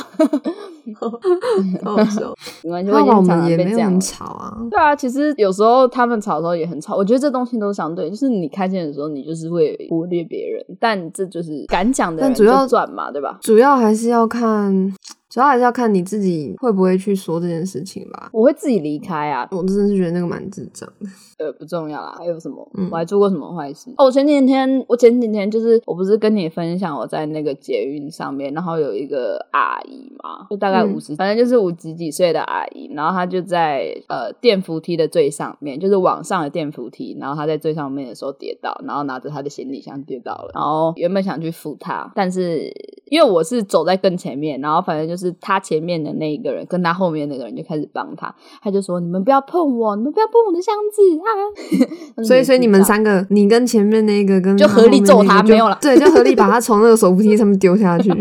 [1.85, 2.33] 好笑，
[2.65, 4.57] 你们就会经常被这样吵啊。
[4.71, 6.97] 对啊，其实有时候他们吵的时候也很吵。
[6.97, 13.39] 我觉得这东西都相对，就是你开心的时候，你就是会忽略别人，但这就是敢讲的人主要转嘛，对吧？
[13.43, 14.95] 主要还是要看。
[15.29, 18.31] 主要还是要看你自己会不会去说这件事情吧。
[18.33, 21.07] 我会自己离开啊，我真的是觉得那个蛮智障的。
[21.38, 22.14] 呃，不重要啦。
[22.18, 22.68] 还有什么？
[22.90, 23.90] 我还做过什么坏事？
[23.96, 42.72] 哦，前几天我前几天就是我不是跟你分享我在那个捷运上面，然后有一个阿姨嘛，就大概五十，反正就是五十几岁的阿姨，然后她就在呃电扶梯的最上面，就是往上的电扶梯，然后她在最上面的时候跌倒，然后拿着她的行李箱跌倒了，然后原本想去扶她，但是
[43.07, 45.35] 因为我是走在更前面，然后反正就是。
[45.40, 51.28] 她前面的那一个人，跟她后面那个人就开始帮她，她就说：“你们不要碰我，你们不要碰我的箱子啊！”
[52.25, 58.11] 所以，所以你们三个，你跟前面那个跟就合力揍他，没有了，对，就合力把他从那个手扶梯上面丢下去。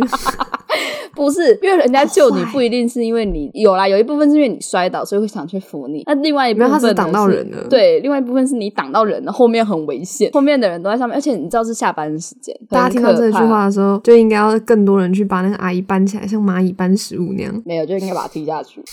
[1.16, 6.04] 不是，因为人家救你不一定是因为你有啦，有一部分是因为你摔倒，所以会想去扶你。
[6.06, 17.64] 那另外一部分他是挡到人了，对，另外一部分是你挡到人了，后面很危险，后面的人都在上面，而且你知道是下班的时间，大家听到这句话的时候，就应该要更多人去把那个阿姨搬起来，像蚂蚁搬食物那样。
[17.66, 18.84] 没有，就应该把它踢下去。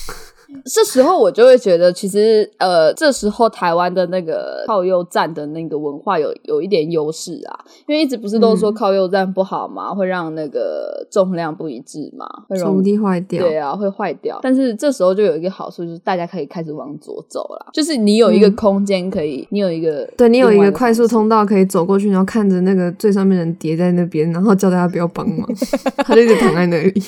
[0.65, 13.43] 这时候我就会觉得，其实呃，这时候台湾的那个靠右站的那个文化有有一点优势啊，因为一直不是都说靠右站不好嘛，会让那个重量不一致嘛，会容易坏掉。
[13.43, 14.39] 对啊，会坏掉。
[14.43, 25.49] 但是这时候就有一个好处，就是大家可以开始往左走了，就是你有一个空间可以，你有一个对你有一个快速通道可以走过去，然后看着那个最上面人叠在那边，然后叫大家不要帮忙，
[26.05, 27.03] 他就一直躺在那里，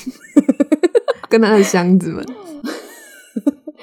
[1.30, 2.24] 跟他的箱子们。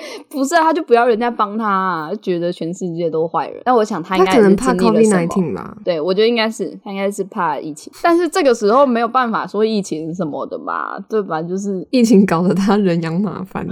[0.29, 3.61] 不是啊，他就不要人家帮他，觉得全世界都坏人。
[3.65, 5.77] 但我想他应该是怕 COVID-19 吧？
[5.83, 7.91] 对，我觉得应该是他应该是怕疫情。
[8.01, 11.41] 但是这个时候没有办法说疫情什么的吧，对吧？
[11.41, 13.67] 就是 疫情搞得他人仰马翻，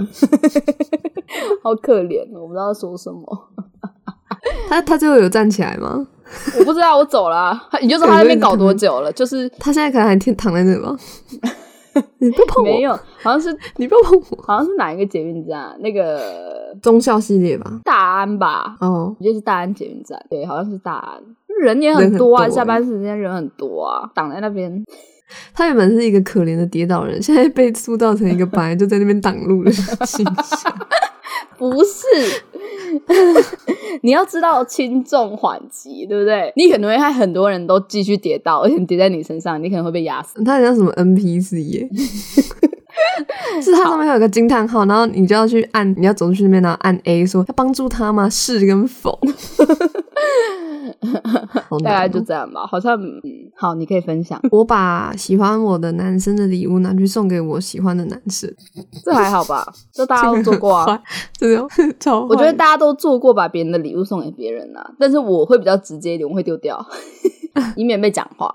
[1.62, 3.48] 好可怜，我不知道说什么。
[4.68, 6.06] 他他最后有站起来吗？
[6.58, 7.60] 我不知道，我走了。
[7.82, 9.12] 你就说他那边搞多久了？
[9.12, 10.96] 就是他现在可能还躺躺在那吗？
[12.18, 15.76] 你不碰我，没有，好像是 你不要碰我，好像是哪一个捷运站？
[15.80, 18.76] 那个中校系列吧，大安吧？
[18.80, 21.22] 哦，就是大安捷运站，对，好像是大安，
[21.60, 24.84] 人也很多啊，下班时间人很多啊，挡在那边。
[25.54, 30.72] 他原本是一个可怜的跌倒人， 现在被塑造成一个白就在那边挡路的形象。
[31.56, 32.06] 不是，
[34.02, 36.52] 你要知道轻重缓急，对不对？
[36.56, 40.42] 你可能会害很多人都继续跌倒，而且跌在你身上，你可能会被压死。
[40.44, 41.88] 他像什么 NPC 耶？
[43.62, 48.28] 是它上面有个惊叹号，然后你就要去按，你要走出去那边，然后按 A 说要帮助他吗？
[48.30, 49.18] 是跟否？
[51.84, 53.22] 大概就这样吧，好像嗯，
[53.56, 54.40] 好，你可以分享。
[54.50, 58.52] 我把喜欢我的男生的礼物拿去送给我喜欢的男生，
[59.04, 59.66] 这还好吧？
[59.92, 61.02] 这大家都做过啊，
[61.36, 62.26] 这种 超。
[62.26, 66.84] 我觉得大家都做过把别人的礼物送给别人啊，但是我会比较直接一点，我会丢掉，
[67.76, 68.54] 以免被讲话。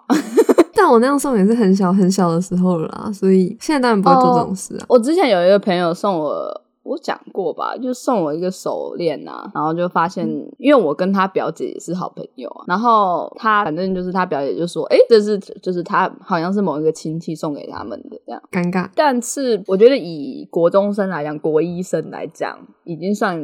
[0.73, 4.85] 但我那样送也是很小很小的时候了，所以现在当然不会做这种事啊。
[4.87, 6.61] 我之前有一个朋友送我。
[6.87, 10.25] 我讲过吧，就送我一个手链呐，然后就发现，
[10.57, 18.89] 因为我跟他表姐也是好朋友啊，然后他反正就是他表姐就说，哎，这是就是他好像是某一个亲戚送给他们的这样，尴尬。
[18.95, 23.37] 但是我觉得以国中生来讲，国医生来讲，已经算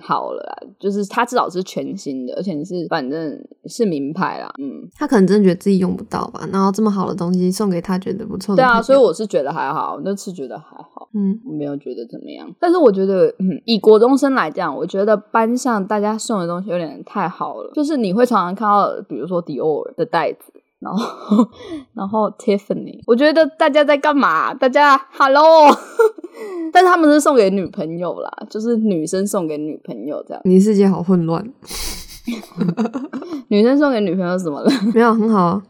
[0.00, 8.56] 好了啦，就是他至少是全新的，而且是反正是名牌啦，嗯，他可能真的觉得自己用不到吧，然后这么好的东西送给他，觉得不错。
[8.56, 12.50] 对啊，所以我是觉得还好，那次觉得还好，嗯，我没有觉得怎么样。
[12.58, 21.48] 但是我觉得，嗯，以国中生来讲，我觉得班上大家送的东西有点太好了，就是你会常常看到，比如说迪奥的袋子，然后
[21.94, 24.54] 然后 Tiffany，我觉得大家在干嘛？
[24.54, 25.68] 大家 Hello，
[26.72, 30.40] 但是他们是送给女朋友啦，就是女生送给女朋友这样。
[30.44, 31.44] 你世界好混乱，
[33.48, 34.70] 女生送给女朋友什么了？
[34.94, 35.60] 没有，很好。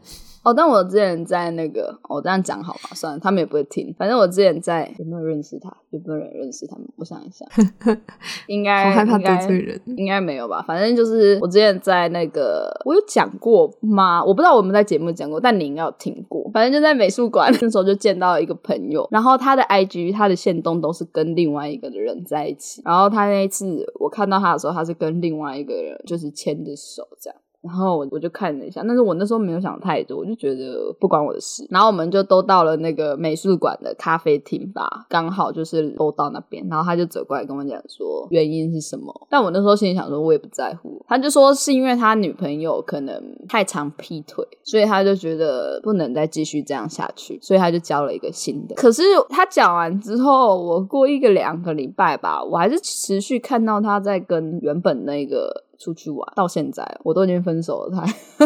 [0.43, 2.89] 哦，但我之前在那个，我这样讲好吗？
[2.95, 3.93] 算了，他们也不会听。
[3.97, 5.69] 反正我之前在有没有认识他？
[5.89, 6.87] 有没有人认识他们？
[6.95, 7.45] 我想一下，
[8.47, 10.63] 应该好害怕得罪人，应该没有吧？
[10.67, 14.23] 反正就是我之前在那个，我有讲过吗？
[14.23, 16.49] 我不知道我们在节目讲过，但你应该有听过。
[16.53, 22.81] 反正就在美术馆 那时候就见到一个朋友，然后他的 IG、他的线动都是跟另外一个的人在一起。
[22.85, 27.39] 然后他那一次我看到他的时候，他是跟另外一个人就是牵着手这样。
[27.61, 31.67] 然后我我就看了一下，但是我那时候没有想太多，我就觉得不关我的事。
[31.69, 36.65] 然后我们就都到了那个美术馆的咖啡厅吧，刚好就是都到那边。
[36.69, 41.03] 然后他就走过来跟我讲说原因是什么，但我那时候心里想说，我也不在乎。
[41.07, 48.75] 他就说是因为他女朋友可能太常劈腿，所以他就觉得不能再继续这样下去，所以他就交了一个新的。
[48.75, 55.65] 可是他讲完之后，我过一个两个礼拜吧，我还是持续看到他在跟原本那个。
[55.79, 57.91] 出去玩到现在，我都已经分手了。
[57.95, 58.05] 他，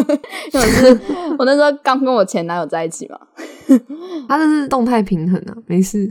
[0.52, 1.00] 因为是
[1.38, 3.18] 我那时候刚跟我前男友在一起嘛，
[4.28, 6.10] 他这是动态平衡啊，没事。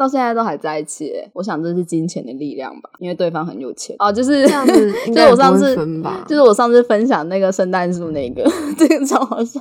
[0.00, 4.10] 到现在都还在一起，我想这是金钱的力量吧，因为对方很有钱哦。
[4.10, 5.76] 就是这样子， 就是我上次，
[6.26, 8.42] 就是我上次分享那个圣诞树那个，
[8.78, 9.60] 这个超好笑，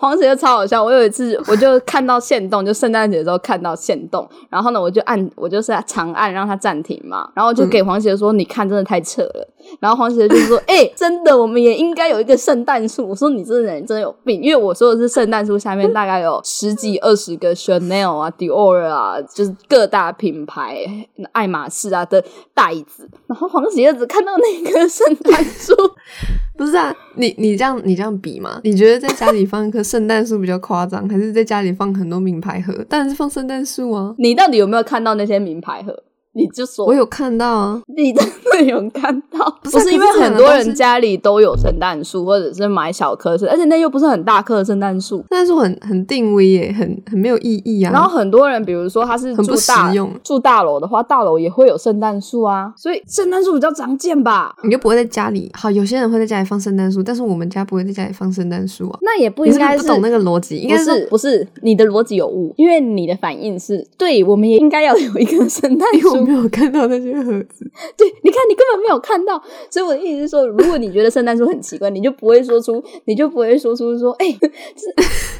[0.00, 0.82] 黄姐超好笑。
[0.82, 9.46] 我有一次我就看到线动，就圣诞节的时候看到线动，然后呢我就按，我就是长按让它暂停嘛，然后就给黄姐说：“你看，真的太扯了。”
[9.78, 20.86] 然后黄姐就说：“哎，真的，我们也应该有一个圣诞树。”我说：“你这人真的有病，因为我说的是圣诞树下面大概有十几二十个 Chanel 啊、Dior 啊，就是。”各大品牌、
[21.32, 25.74] 爱马仕啊的袋子，然后黄姐只看到那棵圣诞树，
[26.56, 26.94] 不是啊？
[27.16, 28.60] 你你这样你这样比吗？
[28.64, 32.72] 你觉得在家里放一棵圣诞树比较夸张，还是在家里放很多名牌盒？
[32.88, 34.14] 当然是放圣诞树啊！
[34.18, 36.04] 你到底有没有看到那些名牌盒？
[36.32, 39.58] 你就说，我有看到啊，你真的有看到？
[39.62, 47.92] 不是因为很多人家里都有圣诞树，或者是买小棵树，而且那又不是很大棵的圣诞树，圣诞树很很定位耶，很很没有意义啊。
[47.92, 54.54] 然后很多人，比如说他是住大住大楼的话，大楼也会有圣诞树啊，所以圣诞树比较常见吧？
[54.62, 55.50] 你就不会在家里？
[55.54, 58.98] 好，有些人会在家里放圣诞树，但是我们家不会在家里放圣诞树啊。
[59.02, 62.54] 那也不应该是不懂那个逻辑，应该是不是你的逻辑有误？
[62.56, 67.00] 因为你的反应是对，我们也应该要有一个圣诞树，我没有看到那。
[67.00, 67.64] 些盒子，
[67.96, 74.26] 对，你看，你根本没有看到，所以我的意思是说，如果你觉得圣诞树很奇怪，你就不会说出，你就不会说出说，哎，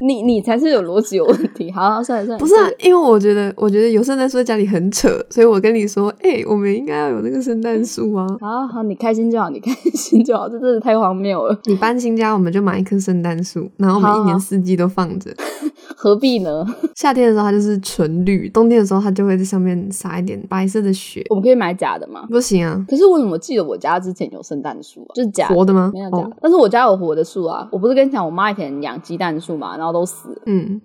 [0.01, 1.71] 你你才是有逻辑有问题。
[1.71, 8.27] 好，算了算了，不是啊，因为我觉得，我觉得有圣诞树在家里很扯，所以我跟你说，哎，我们应该要有那个圣诞 树啊。
[8.41, 11.59] 好好，你开心就好，你开心就好，这真的太荒谬了。
[11.67, 15.31] 你搬新家，我们就买一棵圣诞树，然后我们一年四季都放着，
[15.95, 16.65] 何必呢？
[16.95, 21.25] 夏天的时候它就是纯绿，冬天的时候它就会在上面撒一点白色的雪。
[21.31, 21.61] 我们可以。
[21.61, 22.27] 买假的吗？
[22.31, 22.83] 不行啊！
[22.89, 25.91] 可是我怎么记得我家之前有圣诞树啊，就是假活的吗？
[25.93, 27.69] 没有假，但是我家有活的树啊！
[27.71, 30.43] 我不是跟你讲，我妈以前养鸡蛋树嘛，然后都死了。
[30.47, 30.81] 嗯，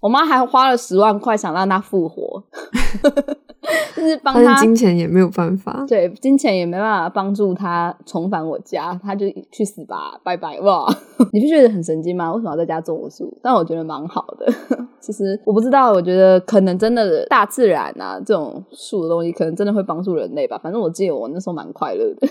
[0.00, 2.44] 我妈还花了十万块想让它复活。
[3.94, 10.86] 就是帮他，金钱也没有办法，对，金钱也没办法帮助他重返我家，他就去死吧，拜拜哇！
[11.32, 12.32] 你不觉得很神经吗？
[12.32, 13.32] 为什么要在家种树？
[13.40, 14.52] 但我觉得蛮好的。
[14.98, 20.58] 其实我不知道，我觉得可能真的大自然啊，这种树的东西，可能真的会帮助人类吧。
[20.62, 22.28] 反正我记得我那时候蛮快乐的，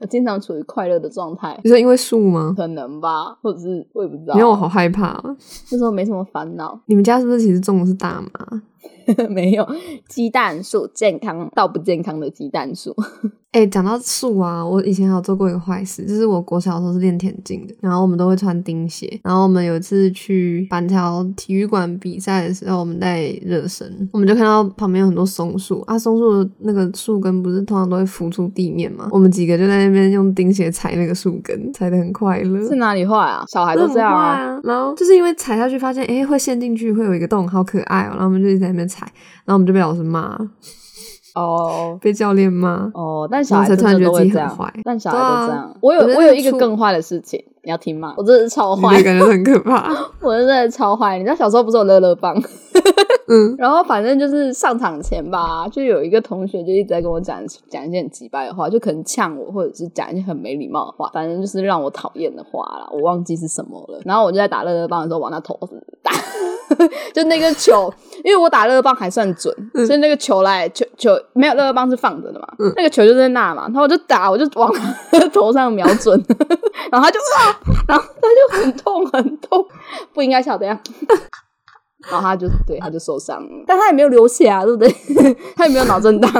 [0.00, 1.58] 我经常处于快乐的状态。
[1.64, 2.54] 你说因为树吗？
[2.56, 4.34] 可能吧，或者是我也不知道。
[4.34, 5.20] 因为我好害怕，
[5.70, 6.78] 那时候没什么烦恼。
[6.86, 8.62] 你们家是不是其实种的是大麻？
[9.30, 9.66] 没有
[10.08, 12.94] 鸡蛋树，健康到不健康的鸡蛋树。
[13.54, 29.08] 哎，讲到树啊，我以前还有做过一个坏事，就是我国小的时候是练田径的，然后我们都会穿钉鞋，然后我们有一次去板桥体育馆比赛的时候，我们在热身，我们就看到旁边有很多松树啊，松树的那个树根不是通常都会浮出地面吗？
[29.12, 32.68] 我们几个就在那边用钉鞋踩那个树根，踩的很快乐。
[32.68, 33.44] 是哪里坏啊？
[33.46, 34.60] 小孩都这样啊。
[34.64, 38.10] 然后就是因为踩下去发现，哎，会陷进去，会有一个洞，好可爱哦。
[38.14, 39.06] 然后我们就一直在那边踩，
[39.44, 40.38] 然后我们就被老师骂。
[41.34, 45.76] 哦，被教练骂哦，但小孩真的都会这样，但小孩都这样。
[45.80, 48.14] 我有我有一个更坏的事情，你要听吗？
[48.16, 49.92] 我真的是超坏，感觉很可怕。
[50.22, 52.40] 我真的超坏，你知道小时候不是有乐乐棒？
[53.26, 64.00] 嗯，然后反正就是上场前吧，就有一个同学就一直在跟我讲讲一些很奇怪的话，就可能呛我，或者是讲一些很没礼貌的话，反正就是让我讨厌的话啦，我忘记是什么了。
[64.04, 65.58] 然后我就在打乐乐棒的时候往他头
[66.02, 66.12] 打，
[67.14, 67.92] 就那个球，
[68.24, 69.54] 因为我打乐乐棒还算准，
[69.86, 72.46] 所以那个球来球球没有乐乐棒是放着的嘛，
[72.76, 74.70] 那个球就在那嘛，然后我就打，我就往
[75.32, 76.22] 头上瞄准，
[76.92, 79.64] 然后他就啊，然后他就很痛很痛，
[80.12, 80.78] 不应该笑的呀。
[82.10, 84.92] 然后他就对他就受伤了，但他也没有流血啊，对不对？
[85.56, 86.32] 他也没有脑震荡，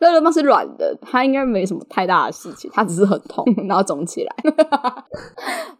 [0.00, 4.34] 乐乐棒是软的，他应该没什么太大的事情，他只是很痛，然后肿起来。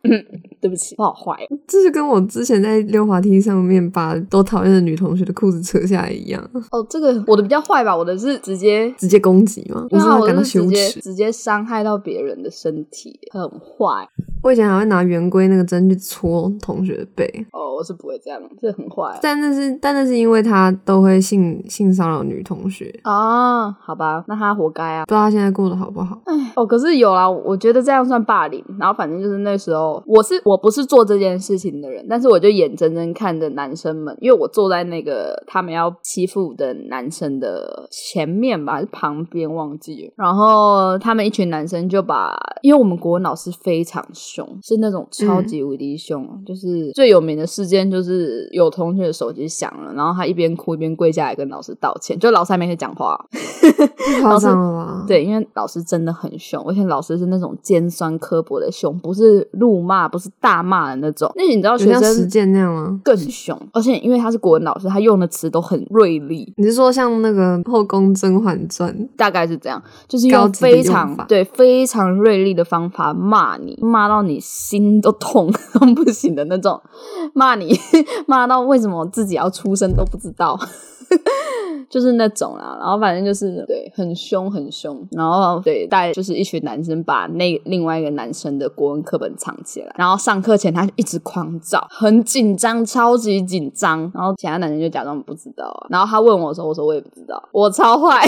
[0.02, 0.10] 嗯，
[0.60, 1.36] 对不起，我好坏。
[1.66, 6.42] 这是跟我之前在溜滑梯上面把都讨厌的女同学的裤子扯下来一样。
[6.70, 9.86] 哦，这个我的比较坏吧，我的是直接直接攻击吗？
[9.90, 14.08] 对啊，我是直接直接伤害到别人的身体，很坏。
[14.46, 17.26] 我以前还会拿圆规那个针去戳同学的背。
[17.50, 19.18] 哦，我是不会这样，这很坏。
[19.20, 26.22] 但那是，但那是因为他都会性性骚扰女同学啊，好吧，那他活该啊，不知道他现在过得好不好。
[26.26, 28.64] 哎，哦，可是有啊，我觉得这样算霸凌。
[28.78, 40.12] 然后反正就是那时候，我是我不是做这件事情的人，但是我就眼睁睁看着男生们，因为我坐在那个他们要欺负的男生的前面吧，还是旁边忘记了。
[40.16, 44.06] 然后他们一群男生就把，因为我们国文老师非常
[44.36, 49.16] 凶，是那种超级无敌凶，就是最有名的事件就是有同学的。
[49.16, 53.18] 手机响了，然后他一边哭一边跪下来跟老师道歉，就老师还没开讲话。
[54.20, 55.04] 夸张了吧？
[55.08, 61.32] 对，因为老师真的很凶，而且老师是那种尖酸刻薄的凶，不是怒骂，不是大骂的那种。
[61.34, 63.00] 那你知道学生实践那样吗？
[63.02, 66.52] 更凶，而且因为他是国文老师，他用的词都很锐利。
[66.58, 68.94] 你是说像那个《后宫甄嬛传》？
[69.16, 76.80] 大概是这样，就是用非常对非常锐利的方法骂你，骂到你心都痛 痛不行的那种，
[77.34, 77.78] 骂你
[78.26, 79.04] 骂到为什么？
[79.06, 80.58] 自己要出生都不知道。
[81.88, 98.26] 就是那种啦，然后反正就是对，很凶很凶，然后对带就是一群男生把那另外一个男生的国文课本藏起来，然后上课前他就一直狂找，很紧张，超级紧张，然后其他男生就假装不知道，然后他问我的时候，我说我也不知道，我超坏，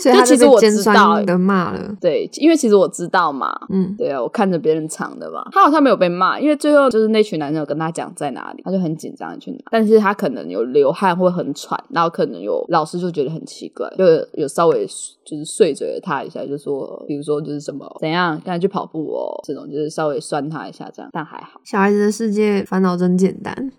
[0.00, 12.64] 所以 他其实我知道的骂了，对，因为其实我知道嘛，嗯，对啊，我看着别人藏的嘛，他好像没有被骂，因为最后就是那群男生有跟他讲在哪里，他就很紧张去拿，但是他可能有流汗会很喘，然后可能有。
[12.70, 14.04] 老师就觉得很奇怪，就
[14.34, 14.86] 有稍微
[15.24, 21.60] 就是碎嘴了他一下，就说，比如说就是什么怎样，刚才去跑步哦，这种就是稍微酸他一下这样，但还好。
[21.64, 23.72] 小孩子的世界烦恼真简单，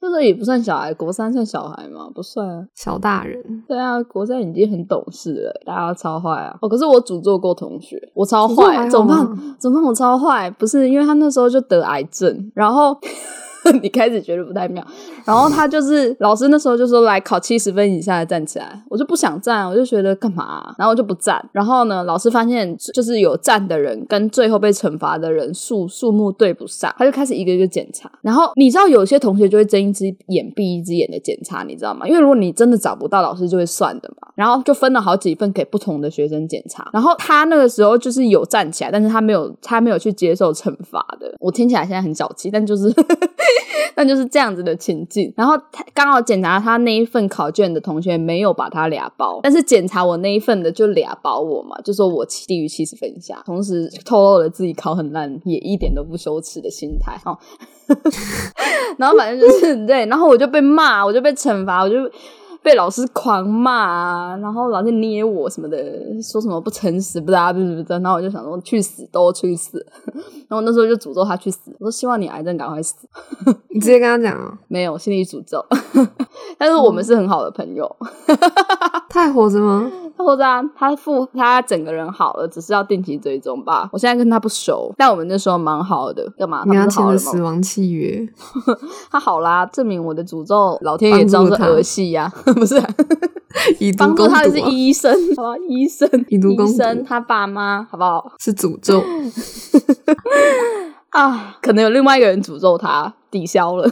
[0.00, 2.10] 这个也不算小孩，国三算小孩吗？
[2.14, 3.62] 不算啊，小大人。
[3.68, 6.56] 对啊，国三已经很懂事了，大家超坏啊！
[6.62, 9.56] 哦，可是我诅咒过同学，我超坏，怎么办？
[9.58, 9.84] 怎么办？
[9.84, 12.96] 我超坏，不是因为他那时候就得癌症，然后。
[13.82, 14.84] 你开始觉得不太妙，
[15.24, 21.44] 然后他就是老师那时候就说来考七十分以下的站起来，我就不想站，我就觉得干嘛，然后我就不站。
[21.52, 28.10] 然后呢，老师发现就是有站的人跟最后被惩罚的人数数目对不上，他就开始一个一个检查。
[28.22, 32.06] 然后你知道有些同学就会睁一只眼闭一只眼的检查，你知道吗？
[32.06, 34.28] 因为如果你真的找不到，老师就会算的嘛。
[34.34, 36.88] 然后就分了好几份给不同的学生检查。
[36.92, 41.34] 然后他那个时候就是有站起来，但是他没有他没有去接受惩罚的。
[41.40, 42.88] 我听起来现在很小气，但就是。
[43.96, 45.54] 那就是这样子的情境，然后
[45.92, 57.38] 刚好检查他那一份考卷的同学没有把他俩包，但是检查我那一份的就俩包我嘛，就说我低于七十分以下，同时透露了自己考很烂也一点都不羞耻的心态哈，
[58.98, 61.96] 然后反正就是对，然后我就被骂，我就被惩罚，我就。
[62.62, 65.76] 被老师狂骂啊，然后老师捏我什么的，
[66.22, 69.84] 说什么不诚实，不知道不知不然后我就想说去死，都去死。
[70.48, 73.08] 然后那时候就诅咒他去死，我说希望你癌症赶快死。
[73.70, 74.58] 你直接跟他讲啊？
[74.68, 75.64] 没有，心里诅咒。
[76.58, 77.96] 但是我们是很好的朋友。
[79.08, 79.90] 他还活着吗？
[80.18, 83.88] 他活着啊，他复他整个人好了，只是要定期追踪吧。
[83.92, 86.28] 我现在跟他不熟，但我们那时候蛮好的。
[86.36, 86.64] 干嘛？
[86.66, 88.28] 你要签了死亡契约？
[89.12, 92.28] 他好啦，证明我的诅咒，老天爷知道是儿戏呀。
[92.44, 92.82] 不是，
[93.96, 95.56] 帮助他的是医生，好吧？
[95.68, 98.32] 医生，医生，他爸妈，好不好？
[98.40, 99.00] 是诅咒
[101.10, 101.56] 啊！
[101.62, 103.88] 可能有另外一个人诅咒他，抵消了。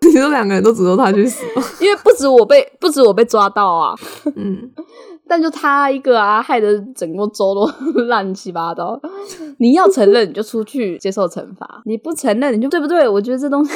[0.00, 1.44] 你说两个人都诅咒他去死
[1.80, 3.94] 因为不止我被，不止我被抓到啊。
[4.36, 4.70] 嗯。
[5.28, 7.66] 但就他一个啊，害得整个州都
[8.06, 8.98] 乱七八糟。
[9.58, 13.06] 你要承认，你就出去接受惩罚；你不承认，你就对不对？
[13.08, 13.72] 我觉得这东西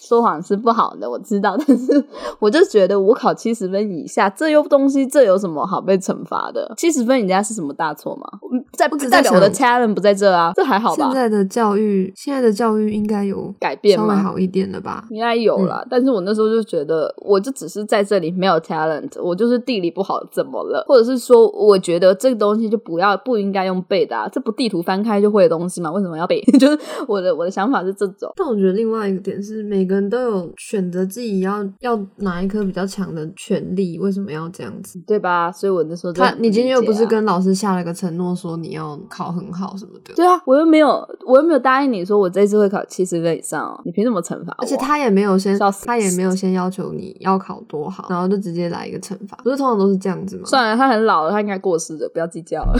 [0.00, 2.04] 说谎是不好的，我知道， 但是
[2.38, 6.72] 我就觉得我考七十分以下，这又东西，这有什么好被惩罚的？
[6.76, 8.26] 七十分以下是什么大错吗？
[8.72, 11.04] 在不代表我的 talent 不在这啊，这还好吧？
[11.06, 15.04] 现在的教育，现在的教育应该有改变，稍微好一点了吧？
[15.10, 20.84] 应该有了，但是我那时候就觉得，我就只是在这里没有 talent，我就是地理不好，怎么了？
[20.86, 25.90] 或者是说，我觉得这个东西就不要不应该用背的，啊这不地图翻开就会的东西吗？
[25.90, 26.40] 为什么要背？
[26.60, 26.78] 就是
[27.08, 28.32] 我的我的想法是这种。
[28.36, 35.00] 但我觉得另外一个点是，每个人都有选择自己要要哪一科比较强的权利，为什么要这样子？
[35.06, 35.50] 对吧？
[35.52, 40.14] 所以我那时候他，你今天又不是跟老师下了个承诺，说你要考很好什么的？
[40.14, 44.54] 对啊，我又没有，我又没有答应你说我这次会考七十分以上，你凭什么惩罚？
[44.58, 50.42] 而且他也没有先，他也没有先要求你要考多好，然后就直接来一个惩罚，不是通常都是这样子吗？
[50.46, 52.74] 算了，他很老了，他应该过世了，不要计较了。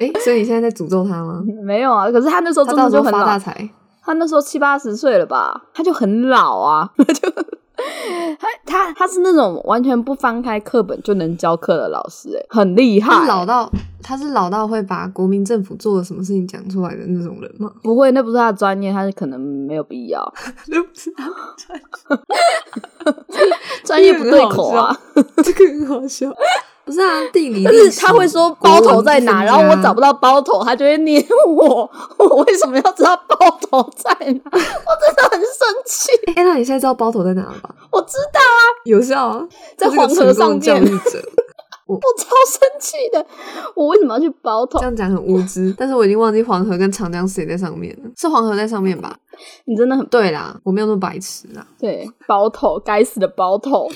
[0.00, 1.42] 哎，所以你现在在诅咒他吗？
[1.64, 3.68] 没有啊，可是他那时候真的就很发大财。
[4.06, 7.28] 他那时候七八十岁了吧，他就很老啊， 就
[8.38, 13.26] 他他他是那种完全不翻开课本就能教课的老师，哎，很厉害。
[13.26, 13.70] 老到
[14.02, 17.70] 他是老到会把国民政府做了什么事情讲出来的那种人吗？
[17.82, 20.32] 不会，那不是他的专业，他是可能没有必要。
[20.68, 21.24] 那不是他
[21.56, 23.12] 专业，
[23.84, 24.96] 专业不对口啊，
[25.42, 26.32] 这个很好笑。
[26.86, 31.90] 不是啊，地理，是他会说包头在哪，然后我找不到包头，他就会捏我。
[32.16, 34.40] 我为什么要知道包头在哪？
[34.54, 36.08] 我真的很生气。
[36.36, 37.74] 哎，那你现在知道包头在哪了吧？
[37.90, 40.60] 我知道啊，有效啊，在黄河上面。
[40.60, 41.20] 教育者，
[41.86, 43.26] 我超生气的。
[43.74, 44.78] 我为什么要去包头？
[44.78, 48.10] 这样讲很无知，但是我已经忘记黄河跟长江谁在上面了。
[48.16, 49.16] 是黄河在上面吧？
[49.64, 51.66] 你真的很对啦，我没有那么白痴啊。
[51.80, 53.88] 对，包头，该死的包头。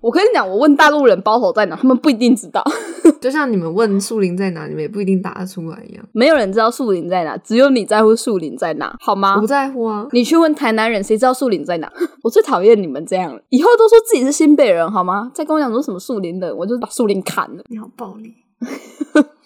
[0.00, 2.64] 我跟你讲，我问大陆人包头在哪，他们不一定知道。
[3.20, 6.04] 就像你们问树林在哪，你们也不一定答得出来一样。
[6.12, 9.38] 没有人知道树林在哪，只有你在乎树林在哪，好吗？
[9.38, 10.06] 不在乎啊！
[10.12, 11.92] 你去问台南人，谁知道树林在哪？
[12.22, 15.30] 我最讨厌你们这样了，以后都说自己是新北人，好吗？
[15.34, 17.62] 再跟我讲说什么树林的，我就把树林砍了。
[17.68, 18.34] 你好暴力。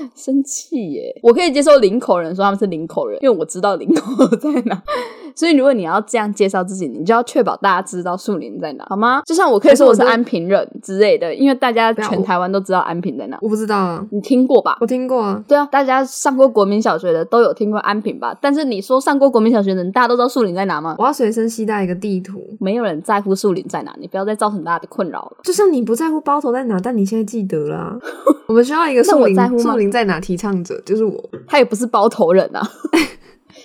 [0.14, 1.20] 生气耶！
[1.22, 4.82] 我可以接受林口人说他们是林口人，因为我知道林口在哪。
[5.34, 9.22] 所以如果你要这样介绍自己，你就要确保大家知道树林在哪，好吗？
[9.24, 13.38] 就像我可以说我是安平人之类的，因为大家全台湾都知道安平在哪。
[13.40, 14.76] 我不知道啊，你听过吧？
[14.80, 15.40] 我听过啊。
[15.46, 18.36] 对啊，大家上过国民小学的都有听过安平吧？
[18.40, 20.96] 但是你说上过国民小学的人，大家都知道树林在哪吗？
[20.98, 22.42] 我要随身携带一个地图。
[22.58, 25.36] 没有人在乎树林在哪，你不要再造成大家的困扰了。
[25.44, 27.96] 就像你不在乎包头在哪，但你现在记得了。
[28.48, 31.22] 我们需要一个树林，树林在哪提倡者就是我。
[31.46, 32.62] 他也不是包头人啊。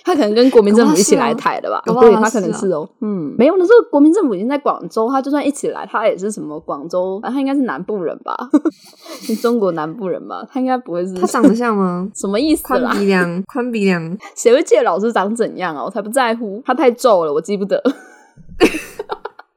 [0.02, 1.80] 他可能跟国民政府一起来台的吧？
[1.86, 2.86] 对，他可能是哦。
[3.00, 8.36] 嗯，没有，那时候国民政府已经在广州，他就算一起来，他也是什么广州，他应该是南部人吧？
[9.22, 10.44] 是中国南部人吧？
[10.50, 11.14] 他应该不会是。
[11.14, 12.06] 他长得像吗？
[12.14, 12.64] 什么意思？
[12.64, 15.84] 宽鼻梁， 宽鼻梁，谁会记得老师长怎样啊？
[15.84, 17.82] 我才不在乎，他太皱了，我记不得。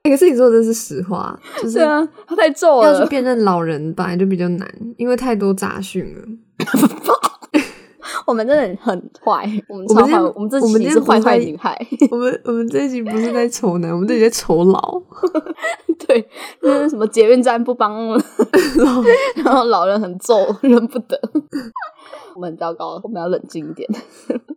[0.10, 2.94] 可是你说的是实话，就是啊，他太皱了。
[2.94, 6.22] 要去辨认老人本来就比较难，因为太多杂讯了。
[8.26, 11.78] 我们真的很坏，我们超坏，我们这期是坏坏女孩。
[12.12, 15.02] 我们我们这一集不是在丑男，我们这集在丑老。
[16.06, 16.28] 对，
[16.62, 17.94] 那什么捷运站不帮，
[19.44, 21.20] 然后老人很皱，认不得。
[22.36, 23.90] 我们很糟糕，我们要冷静一点。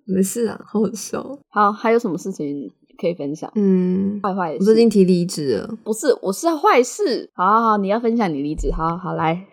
[0.04, 1.24] 没事啊，好好笑。
[1.50, 2.70] 好，还有什么事情
[3.00, 3.50] 可以分享？
[3.54, 4.56] 嗯，坏坏。
[4.60, 7.30] 我最近提离职了，不是，我是要坏事。
[7.34, 9.46] 好好好，你要分享你离职，好好来。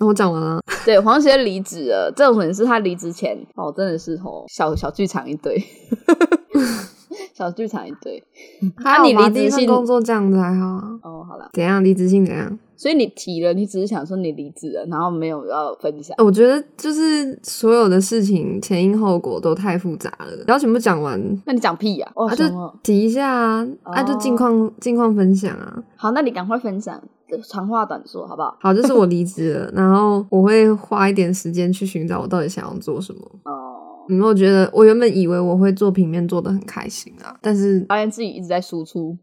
[0.00, 0.60] 我讲完了。
[0.84, 2.12] 对，黄学离职了。
[2.16, 5.62] 这种人是他离职前哦，真的是哦，小小剧场一堆，
[7.32, 8.22] 小剧场一堆。
[8.84, 10.98] 那你离职性工作这样子还好啊？
[11.02, 11.48] 哦，好了。
[11.52, 12.58] 怎样离职性怎样？
[12.76, 16.16] 所以你提了，你只是想说你离职了，然后没有要分享。
[16.18, 22.12] 我觉得就是所有的事情前因后果都太复杂了，然后全部讲完，那你讲屁呀？
[22.14, 22.44] 啊，就
[22.82, 25.82] 提一下啊，啊，就近况近况分享啊。
[25.96, 27.00] 好，那你赶快分享。
[27.48, 28.54] 长话短说，好不好？
[28.60, 33.20] 好，就是我离职了，然后我会花一点时间去寻找我到底想要做什么。
[33.44, 33.71] 哦，
[34.08, 39.16] 因为我觉得我原本以为我会做平面做的很开心啊，但是发现自己一直在输出。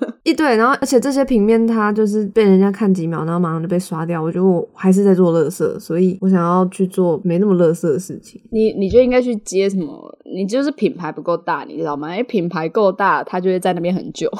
[0.24, 4.22] 一对，然后而且这些平面它就是被人家看几秒，然后马上就被刷掉。
[4.22, 8.40] 我觉得我还是在做乐色，所以我想要去做没那么乐色的事情。
[8.50, 10.18] 你你就应该去接什么？
[10.24, 12.10] 你就是品牌不够大，你知道吗？
[12.10, 14.30] 因为品牌够大，它就会在那边很久。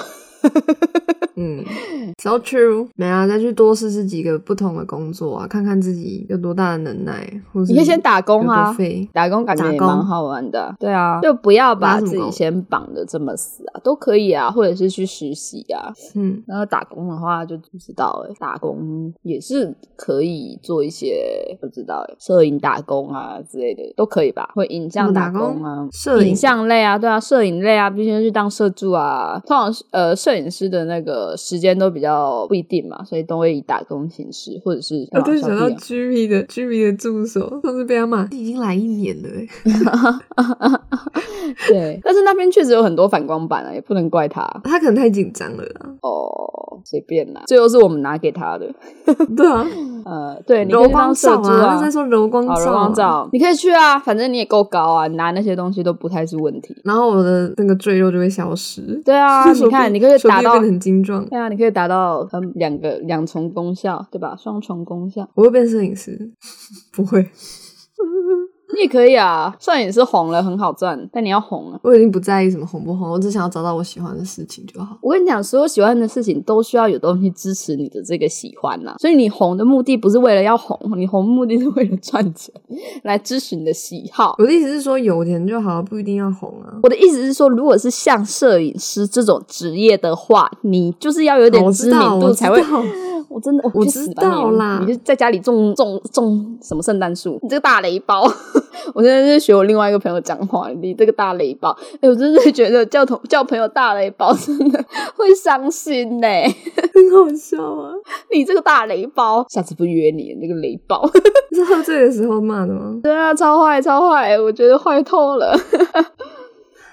[1.37, 1.63] 嗯，
[2.23, 2.89] so true。
[2.97, 7.27] 没啊，再去多试试几个不同的工作啊，看看自己有多大的能耐。
[7.53, 8.75] 或你可以先打工啊，
[9.13, 10.75] 打工感觉也蛮好玩的。
[10.81, 15.93] 对啊，就不要把自己先绑的这么死啊，都可以啊，或者是去实习啊。
[16.15, 24.51] 嗯，然后打工的话就不知道哎，打工也是可以做一些不知道哎，摄影打工啊之类的都可以吧？
[24.55, 29.39] 或影像打工啊，摄影像类啊，对啊，摄影类啊，必须要去当摄助啊。
[29.47, 31.26] 通常呃，摄影师的那个。
[31.35, 39.29] 时间都比较不一定嘛，所以都会以打工形式，或者是我对想到 G V 的 G V 的助手，上次被他骂，已经来一年了
[41.69, 45.65] 对，但是那边确实有很多反光板啊，也不能怪他， 他可能太紧张了
[46.03, 48.67] 哦，随便啦，最后是我们拿给他的。
[49.37, 49.65] 对啊，
[50.05, 56.77] 呃，对，柔光照啊，在说柔光照，柔光照，你可以去啊，反正你也够高啊，拿那些东西都不太是问题。
[56.85, 59.01] 然后我的那个赘肉就会消失。
[59.05, 61.16] 对啊，你看，你可以打到很精壮。
[61.25, 64.37] 对啊，你可以达到嗯两个两重功效，对吧？
[64.37, 65.29] 双重功效。
[65.35, 66.31] 我会变摄影师？
[66.93, 67.23] 不会。
[68.75, 71.81] 你也可以啊，摄影师红了很好赚，但你要红啊。
[71.83, 74.99] 我已经不在意什么红不红，我只想要找到我喜欢的事情就好。
[75.01, 78.97] 我跟你讲，所有喜欢的事情都需要有东西支持你的这个喜欢呐。
[78.99, 82.53] 所以你红的目的不是为了要红，你红目的是为了赚钱，
[83.05, 84.35] 来支持你的喜好。
[84.39, 86.75] 我的意思是说，有钱就好，不一定要红啊。
[86.83, 92.63] 我的意思是说，如果是像摄影师这种职业的话，你就是要有点知名度才会。
[93.37, 97.39] 我真的我知道啦，你就在家里种种种什么圣诞树？
[97.43, 98.23] 你这个大雷包，
[98.95, 104.83] 我现在是学我另外一个朋友讲话，你这个大雷包，哎，我真的觉得叫同叫朋友大雷包 真的
[105.15, 106.27] 会伤心呢，
[106.95, 107.93] 很好笑啊！
[108.33, 111.07] 你这个大雷包，下次不约你，那个雷包
[111.53, 112.99] 是喝醉的时候骂的吗？
[113.03, 115.55] 对啊，超坏超坏，我觉得坏透了。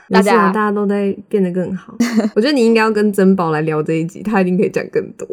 [0.10, 1.96] 大家大家都在变得更好，
[2.36, 5.26] 我觉得你应该要跟珍宝来聊这一集，他一定可以讲更多。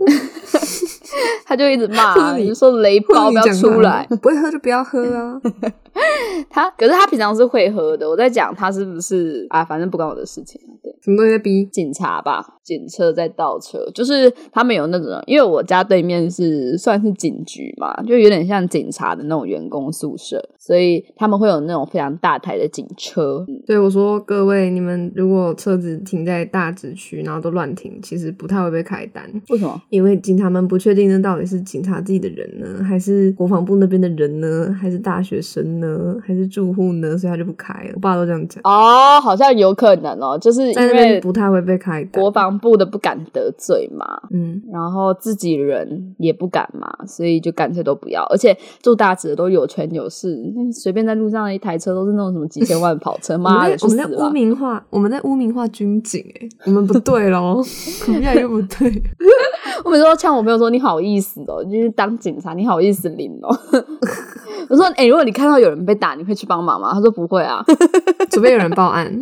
[1.45, 5.41] 他就一直骂，你说雷包不要出来，不会喝就不要喝啊。
[6.49, 9.65] 他可是他平常是会喝的，我在讲他是不是啊？
[9.65, 10.61] 反正不关我的事情。
[10.83, 12.45] 对，什么东西逼警察吧？
[12.63, 23.45] 警车在倒车，就是他们有那种，因为我家对面是算是警局嘛，就有点像警察的那种员工宿舍，所以他们会有那种非常大台的警车。
[23.67, 29.29] 对，我说各位，你们如果车子停在大直区，然后都乱停，其实不太会被开单。
[29.49, 29.83] 为什么？
[29.91, 37.17] 因为警察们不确定那到底是警察自己的人呢，还是国防部那边的人呢，还是大学生呢，还是住户呢？
[37.17, 37.91] 所以他就不开了。
[37.95, 38.61] 我爸都这样讲。
[38.65, 48.25] 哦，好像有可能哦，就是因为不太会被开单，国防部的不敢得罪嘛，嗯，然后自己人也不敢嘛，所以就干脆都不要。
[48.31, 50.39] 而且住大直的都有权有势，
[50.73, 57.63] 随便在路上一台车都是那种什么几千万跑车， 妈的，我们在污名化，我们在污名化军警，哎，我们不对喽，
[58.09, 59.03] 越来越不对。
[59.85, 63.55] 我每次都呛我朋友说：“你好意思哦，就是当警察，你好意思领哦。
[64.71, 67.63] ”我说：“哎，如果你看到有人被打，你会去帮忙吗？”他说：“不会啊，
[68.33, 69.13] 除非有人报案。”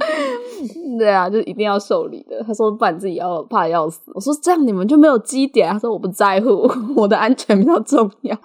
[0.98, 2.42] 对啊，就一定要受理的。
[2.46, 8.36] 他说：“不然自己要怕要死。”我说：“这样你们就没有基点。”他说：“我不在乎，我的安全比较重要。”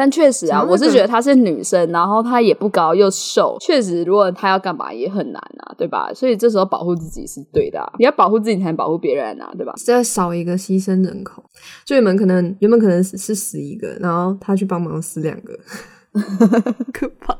[0.00, 6.10] 但确实啊，我是觉得她是女生，然后她也不高又瘦，确实如果她要干嘛也很难啊，对吧？
[6.14, 9.74] 所以这时候保护自己是对的，啊你要保护自己才能保护别人啊，对吧？
[9.84, 11.44] 再少一个牺牲人口，
[11.84, 15.58] 就你们可能原本可能是是死一个，然后他去帮忙死两个，
[16.94, 17.36] 可怕。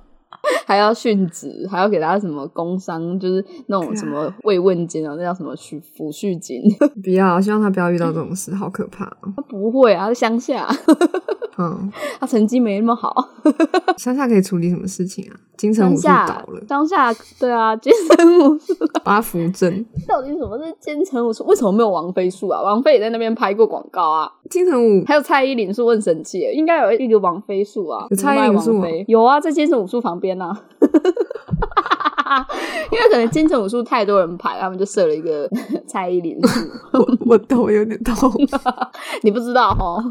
[0.67, 6.63] 还要殉职，还要给他什么工伤，就是那种什么慰问金啊，那叫什么抚抚恤金？
[7.03, 9.05] 不要，希望他不要遇到这种事，好可怕。
[9.37, 10.69] 他不会啊，在乡下。
[11.59, 13.15] 嗯，他成绩没那么好。
[13.99, 15.37] 乡下可以处理什么事情啊？
[15.57, 16.65] 金城武术倒了。
[16.67, 18.75] 乡下对啊， 金城武术
[19.05, 19.85] 八扶正。
[20.09, 21.45] 到底什么是金城武术？
[21.45, 22.63] 为什么没有王菲术啊？
[22.63, 24.31] 王菲也在那边拍过广告啊。
[24.49, 28.07] 金城武还有蔡依林是问神器，应该有一个王菲术啊。
[28.11, 30.57] 有蔡依林术有啊，在金城武术旁边呢。
[32.93, 35.49] 因为可能京城武术太多人排，他们就设了一个
[35.87, 36.71] 蔡依林术。
[36.93, 38.33] 我我头有点痛，
[39.23, 40.03] 你不知道哦，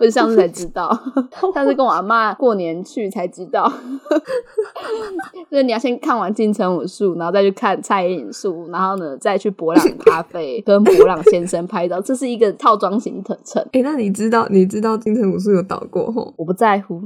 [0.00, 0.88] 我是上次才知道，
[1.54, 3.70] 上次跟我阿妈过年去才知道。
[5.50, 13.62] 就是你要先看完京城武术，然后再去看蔡依林术，然后呢再去博朗咖啡跟博朗先生拍照，这是一个套装型特程。
[13.72, 16.32] 哎，那你知道你知道京城武术有倒过吼？
[16.36, 17.02] 我不在乎，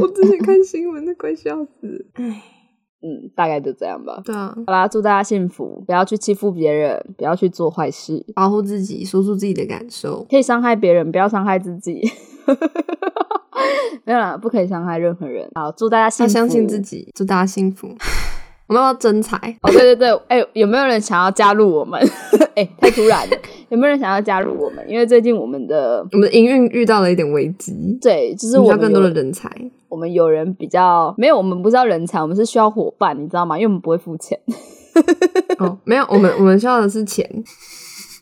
[0.00, 2.06] 我之前看新闻都快笑死。
[2.14, 2.42] 哎。
[3.02, 4.20] 嗯，大概就这样吧。
[4.24, 10.24] 对啊，好啦，祝大家幸福，不要去欺负别人，不要去做坏事，保护自己，说出自己的感受。
[10.30, 12.00] 可以伤害别人，不要伤害自己。
[14.04, 15.48] 没有啦，不可以伤害任何人。
[15.54, 17.88] 好，祝大家幸福，相信自己，祝大家幸福。
[18.72, 22.00] 我们要真才哦，对对对，哎，有没有人想要加入我们？
[22.56, 23.36] 哎，太突然了，
[23.68, 24.82] 有没有人想要加入我们？
[24.88, 29.50] 因为最近我们的我们的营运遇到了一点危机，对，就是我们需要更多的人才。
[29.90, 33.58] 我们有人比较没有，我们不是要人才，我们是需要伙伴，你知道吗？
[33.58, 34.38] 因为我们不会付钱。
[35.60, 37.28] 哦，没有，我们我们需要的是钱。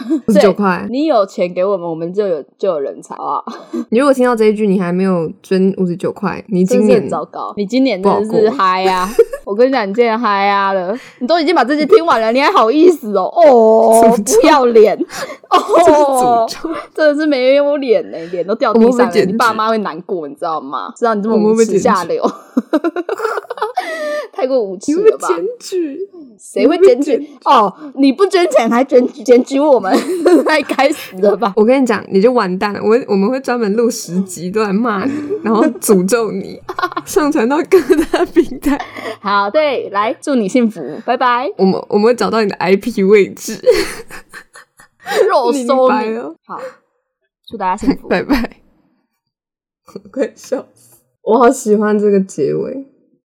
[0.27, 3.43] 五十九块，你有钱给我们，我们就有就有人才啊！
[3.91, 9.09] 你如果听到这一句，你还没有捐五十九块，你今年糟糕，你今年真的是嗨呀！
[9.45, 13.25] 我跟你讲，你今年嗨呀了，你都已经把这些听完了，你还好意思哦？
[13.35, 14.97] 哦，不要脸
[15.51, 16.47] 哦！
[16.95, 20.93] 真的是没有脸呢，脸都掉地上了，你爸妈会难过，你知道吗？
[20.97, 22.23] 知道你这么无耻下流，
[24.33, 25.29] 太过无耻了吧？
[25.29, 25.99] 检举？
[26.39, 27.29] 谁会检举？
[27.45, 29.93] 哦，你不捐钱还检检举我们？
[30.47, 31.53] 太该死了吧！
[31.57, 32.81] 我跟你讲，你就完蛋了。
[32.83, 35.13] 我我们会专门录十集都来骂你，
[35.45, 36.61] 然后诅咒你，
[37.05, 37.79] 上传到各
[38.13, 38.81] 大平台。
[39.21, 41.51] 好，对，来祝你幸福，拜拜。
[41.59, 43.61] 我们我们会找到你的 IP 位置，
[45.29, 46.19] 肉收你。
[46.47, 46.59] 好，
[47.47, 48.59] 祝大家幸福，拜拜。
[50.13, 51.01] 快笑死！
[51.23, 52.87] 我好喜欢这个结尾。